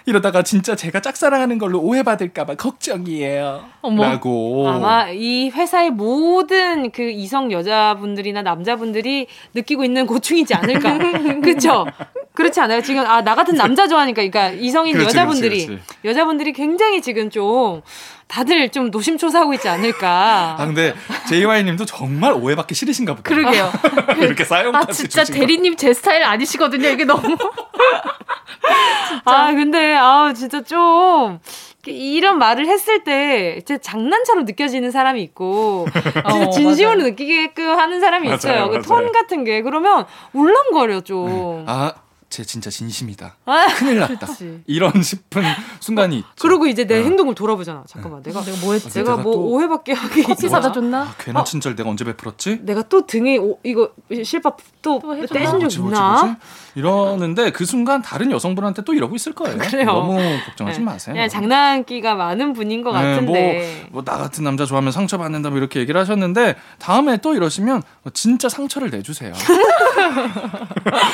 [0.06, 3.64] 이러다가 진짜 제가 짝사랑하는 걸로 오해받을까봐 걱정이에요.
[3.82, 4.02] 어머.
[4.04, 4.68] 라고.
[4.68, 10.98] 아마 이 회사의 모든 그 이성 여자분들이나 남자분들이 느끼고 있는 고충이지 않을까.
[11.42, 11.86] 그쵸?
[12.34, 12.82] 그렇지 않아요?
[12.82, 15.82] 지금, 아, 나 같은 남자 좋아하니까, 그러니까 이성인 그렇지, 여자분들이, 그렇지, 그렇지.
[16.04, 17.80] 여자분들이 굉장히 지금 좀,
[18.26, 20.56] 다들 좀 노심초사하고 있지 않을까.
[20.58, 20.94] 아 근데
[21.28, 23.22] JY님도 정말 오해받기 싫으신가 보다.
[23.34, 23.70] 그러게요.
[24.18, 24.74] 이렇게 사용.
[24.74, 26.88] 아 진짜 대리님 제 스타일 아니시거든요.
[26.88, 27.36] 이게 너무.
[29.24, 31.38] 아 근데 아 진짜 좀
[31.86, 37.10] 이런 말을 했을 때 진짜 장난처럼 느껴지는 사람이 있고 진짜 어, 진심으로 맞아요.
[37.10, 38.66] 느끼게끔 하는 사람이 있어요.
[38.66, 41.64] 맞아요, 그 톤 같은 게 그러면 울렁거려 좀.
[41.66, 41.72] 네.
[41.72, 41.92] 아
[42.30, 43.36] 쟤 진짜 진심이다.
[43.44, 44.26] 아, 큰일 났다.
[44.26, 44.60] 그치.
[44.66, 45.42] 이런 싶은
[45.80, 46.28] 순간이 있죠.
[46.40, 47.04] 그리고 이제 내 어.
[47.04, 47.84] 행동을 돌아보잖아.
[47.86, 48.30] 잠깐만, 네.
[48.30, 48.90] 내가 내가 뭐 했지?
[48.90, 51.02] 내가 뭐 오해받게 하기 커피 사다 줬나?
[51.02, 51.44] 아, 괜한 어.
[51.44, 52.60] 친절 내가 언제 베풀었지?
[52.62, 53.90] 내가 또 등에 오, 이거
[54.24, 56.36] 실밥 또, 또 떼신 적 있나?
[56.74, 59.56] 이러는데 그 순간 다른 여성분한테 또 이러고 있을 거예요.
[59.58, 59.86] 그래요.
[59.86, 60.84] 너무 걱정하지 네.
[60.84, 61.14] 마세요.
[61.14, 63.86] 그냥 장난기가 많은 분인 것 네, 같은데.
[63.90, 68.48] 뭐, 뭐나 같은 남자 좋아하면 상처 받는다 뭐 이렇게 얘기를 하셨는데 다음에 또 이러시면 진짜
[68.48, 69.32] 상처를 내주세요.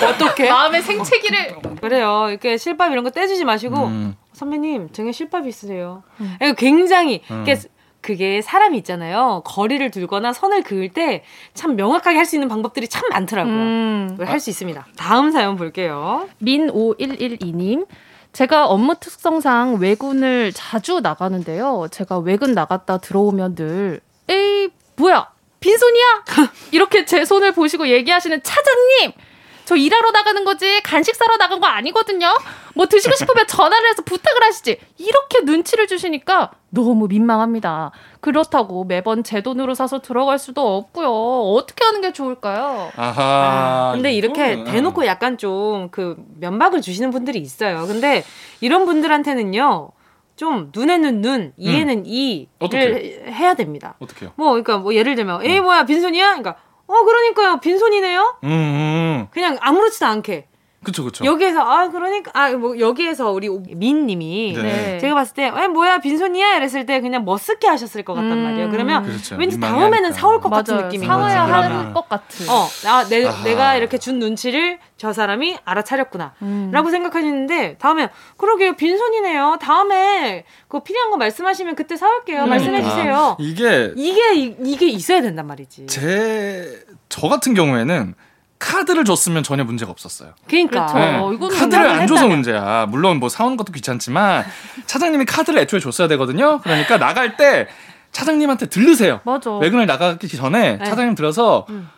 [0.09, 0.49] 어떻게?
[0.51, 1.57] 마음의 생채 기를.
[1.81, 2.27] 그래요.
[2.31, 4.17] 이렇게 실밥 이런 거 떼주지 마시고 음.
[4.33, 6.03] 선배님 등에 실밥이 있으세요.
[6.21, 6.37] 음.
[6.57, 7.45] 굉장히 음.
[8.01, 9.43] 그게 사람이 있잖아요.
[9.45, 13.55] 거리를 두거나 선을 그을 때 참 명확하게 할 수 있는 방법들이 참 많더라고요.
[13.55, 14.17] 음.
[14.21, 14.87] 할수 있습니다.
[14.97, 16.29] 다음 사연 볼게요.
[16.43, 17.87] 민5112님.
[18.33, 21.89] 제가 업무 특성상 외군을 자주 나가는데요.
[21.91, 26.25] 제가 외근 나갔다 들어오면 늘, 에이, 뭐야, 빈손이야?
[26.71, 29.13] 이렇게 제 손을 보시고 얘기하시는 차장님!
[29.65, 32.27] 저 일하러 나가는 거지 간식 사러 나간 거 아니거든요.
[32.75, 34.79] 뭐 드시고 싶으면 전화를 해서 부탁을 하시지.
[34.99, 37.91] 이렇게 눈치를 주시니까 너무 민망합니다.
[38.21, 41.09] 그렇다고 매번 제 돈으로 사서 들어갈 수도 없고요.
[41.55, 42.91] 어떻게 하는 게 좋을까요?
[42.97, 43.23] 아하.
[43.23, 44.65] 아, 근데 이렇게 음.
[44.65, 47.87] 대놓고 약간 좀 그 면박을 주시는 분들이 있어요.
[47.87, 48.25] 근데
[48.61, 49.91] 이런 분들한테는요.
[50.37, 52.03] 좀 눈에는 눈, 이에는 음.
[52.07, 53.23] 이를 어떻게?
[53.29, 53.97] 해야 됩니다.
[53.99, 54.33] 어떻게요?
[54.37, 55.65] 뭐 그러니까 뭐 예를 들면 에이 음.
[55.65, 56.27] 뭐야 빈손이야?
[56.37, 56.57] 그러니까
[56.91, 57.61] 어, 그러니까요.
[57.61, 58.38] 빈손이네요?
[58.45, 59.26] 음, 음.
[59.30, 60.47] 그냥 아무렇지도 않게.
[60.83, 61.26] 그쵸, 그쵸.
[61.26, 64.55] 여기에서, 아, 그러니까, 아, 뭐, 여기에서 우리 민 님이.
[64.57, 64.97] 네.
[64.99, 66.57] 제가 봤을 때, 에, 뭐야, 빈손이야?
[66.57, 68.39] 이랬을 때 그냥 멋스게 하셨을 것 같단 음.
[68.45, 68.70] 말이에요.
[68.70, 69.37] 그러면 그렇죠.
[69.37, 70.62] 왠지 다음에는 사올 것 맞아요.
[70.62, 72.49] 같은 느낌이 사와야 하는 것 같은.
[72.49, 76.33] 어, 나, 내, 내가 이렇게 준 눈치를 저 사람이 알아차렸구나.
[76.41, 76.70] 음.
[76.72, 78.09] 라고 생각하시는데, 다음에,
[78.39, 79.59] 그러게요, 빈손이네요.
[79.61, 82.45] 다음에, 그 필요한 거 말씀하시면 그때 사올게요.
[82.45, 82.57] 그러니까.
[82.57, 83.14] 말씀해주세요.
[83.14, 83.93] 아, 이게.
[83.97, 85.89] 이게, 이게 있어야 된단 말이지.
[85.89, 88.14] 제, 저 같은 경우에는,
[88.61, 90.35] 카드를 줬으면 전혀 문제가 없었어요.
[90.47, 90.99] 그러니까 그렇죠.
[90.99, 91.17] 네.
[91.19, 92.87] 어, 카드를 안 줘서 문제야.
[92.89, 94.45] 물론 뭐 사오는 것도 귀찮지만
[94.87, 96.61] 차장님이 카드를 애초에 줬어야 되거든요.
[96.61, 97.67] 그러니까 나갈 때
[98.13, 99.21] 차장님한테 들르세요.
[99.25, 99.51] 맞아.
[99.57, 100.85] 외근을 나가기 전에 네.
[100.85, 101.91] 차장님 들어서 음.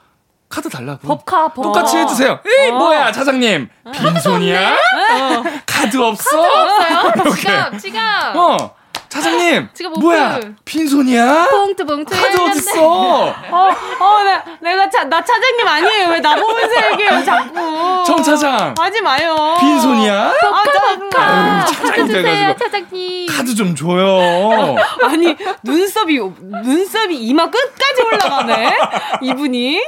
[0.49, 1.09] 카드 달라고.
[1.09, 1.63] 법카 법.
[1.63, 2.39] 똑같이 해주세요.
[2.47, 2.79] 에이 어.
[2.79, 4.71] 뭐야 차장님 빈손이야?
[4.71, 5.43] 어.
[5.67, 6.43] 카드 없어?
[6.43, 7.35] 카드 없어요?
[7.35, 8.37] 지갑 지갑.
[8.37, 8.75] 어.
[9.13, 11.49] 차장님 지금 뭐야 빈손이야?
[11.51, 13.35] 봉투 봉투 카드 어딨어?
[13.51, 19.01] 어어 나 내가 차, 나 차장님 아니에요 왜 나 보면서 얘기해요 자꾸 정 차장 하지
[19.03, 20.33] 마요 빈손이야?
[20.41, 23.27] 복카 복카 차장님 해가지고 차장님.
[23.29, 24.77] 카드 좀 줘요.
[25.05, 25.35] 아니
[25.65, 28.79] 눈썹이 눈썹이 이마 끝까지 올라가네.
[29.23, 29.81] 이분이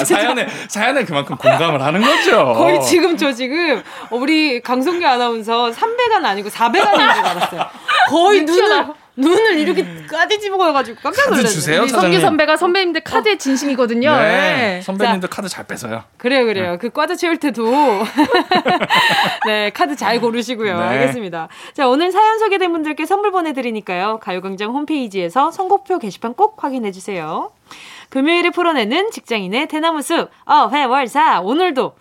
[0.00, 2.52] 아, 사연에 사연에 그만큼 공감을 하는 거죠.
[2.56, 7.66] 거의 지금 저 지금 우리 강성규 아나운서 300안 아니고 400안인 줄 알았어요.
[8.08, 11.48] 거의 눈을 눈을 이렇게 까지 집어 가지고 깜짝 놀랐어요.
[11.48, 14.16] 주세요, 성규 선배가 선배님들 카드의 진심이거든요.
[14.16, 14.22] 네.
[14.22, 14.82] 네.
[14.82, 16.04] 선배님들 자, 카드 잘 뺏어요.
[16.16, 16.72] 그래요, 그래요.
[16.72, 16.78] 네.
[16.78, 17.64] 그 과자 채울 때도
[19.46, 20.78] 네 카드 잘 고르시고요.
[20.78, 20.82] 네.
[20.82, 21.48] 알겠습니다.
[21.74, 24.20] 자 오늘 사연 소개된 분들께 선물 보내드리니까요.
[24.22, 27.52] 가요광장 홈페이지에서 선곡표 게시판 꼭 확인해 주세요.
[28.08, 31.94] 금요일에 풀어내는 직장인의 대나무 숲 어회월사 오늘도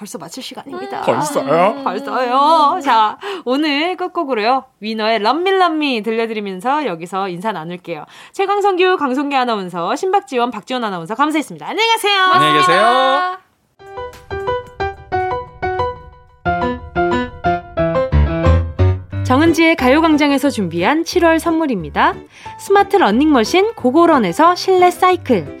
[0.00, 1.00] 벌써 마칠 시간입니다.
[1.00, 1.04] 음.
[1.04, 1.74] 벌써요?
[1.76, 2.80] 음, 벌써요.
[2.82, 4.64] 자, 오늘 끝곡으로요.
[4.80, 8.06] 위너의 럼밀럼미 들려드리면서 여기서 인사 나눌게요.
[8.32, 11.66] 최광성규, 강성기 아나운서, 신박지원, 박지원 아나운서 감사했습니다.
[11.68, 12.18] 안녕히 가세요.
[12.18, 13.38] 안녕히 계세요.
[19.26, 22.14] 정은지의 가요광장에서 준비한 7월 선물입니다.
[22.58, 25.60] 스마트 러닝머신 고고런에서 실내 사이클.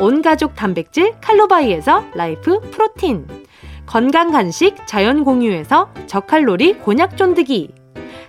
[0.00, 3.26] 온가족 단백질 칼로바이에서 라이프 프로틴.
[3.84, 7.74] 건강 간식 자연 공유에서 저칼로리 곤약 쫀득이.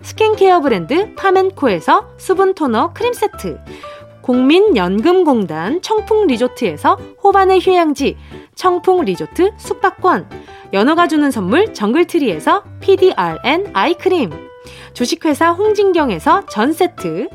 [0.01, 3.57] 스킨케어 브랜드 파멘코에서 수분 토너 크림 세트.
[4.22, 8.17] 국민연금공단 청풍 리조트에서 호반의 휴양지
[8.55, 10.30] 청풍 리조트 숙박권.
[10.74, 14.30] 연어가 주는 선물 정글트리에서 PDRN 아이크림.
[14.93, 17.30] 주식회사 홍진경에서 전세트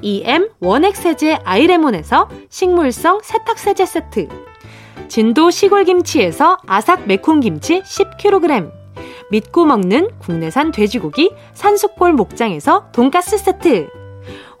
[0.00, 4.28] EM 원액 세제 아이레몬에서 식물성 세탁세제 세트.
[5.08, 8.72] 진도 시골김치에서 아삭 매콤김치 10kg
[9.30, 13.88] 믿고 먹는 국내산 돼지고기 산수골 목장에서 돈가스 세트.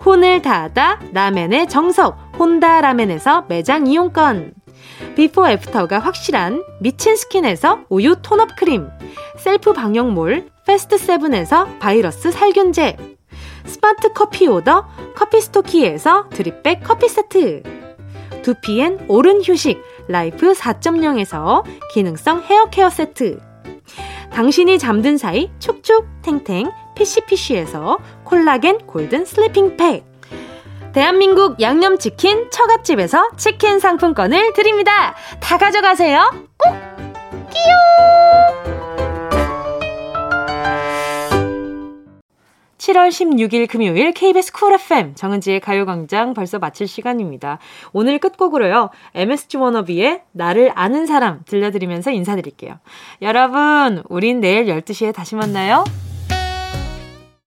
[0.04, 4.54] 혼을 다하다 라멘의 정석 혼다 라멘에서 매장 이용권.
[5.14, 8.88] 비포 애프터가 확실한 미친 스킨에서 우유 tone up 크림.
[9.38, 12.96] 셀프 방역몰 패스트 세븐에서 바이러스 살균제
[13.64, 17.62] 스마트 커피 오더 커피스토키에서 드립백 커피 세트
[18.42, 23.40] 두피엔 옳은 휴식 라이프 4.0에서 기능성 헤어 케어 세트
[24.32, 30.12] 당신이 잠든 사이 촉촉 탱탱 피시피쉬에서 콜라겐 golden sleeping 팩
[30.92, 35.14] 대한민국 양념치킨 처갓집에서 치킨 상품권을 드립니다.
[35.40, 36.30] 다 가져가세요.
[36.58, 36.74] 꼭!
[37.50, 38.91] 끼용!
[42.82, 47.60] 7월 16일 금요일 KBS 쿨 FM 정은지의 가요광장 벌써 마칠 시간입니다.
[47.92, 48.90] 오늘 끝곡으로요.
[49.14, 52.80] MSG 워너비의 나를 아는 사람 들려드리면서 인사드릴게요.
[53.22, 55.84] 여러분, 우린 내일 12시에 다시 만나요.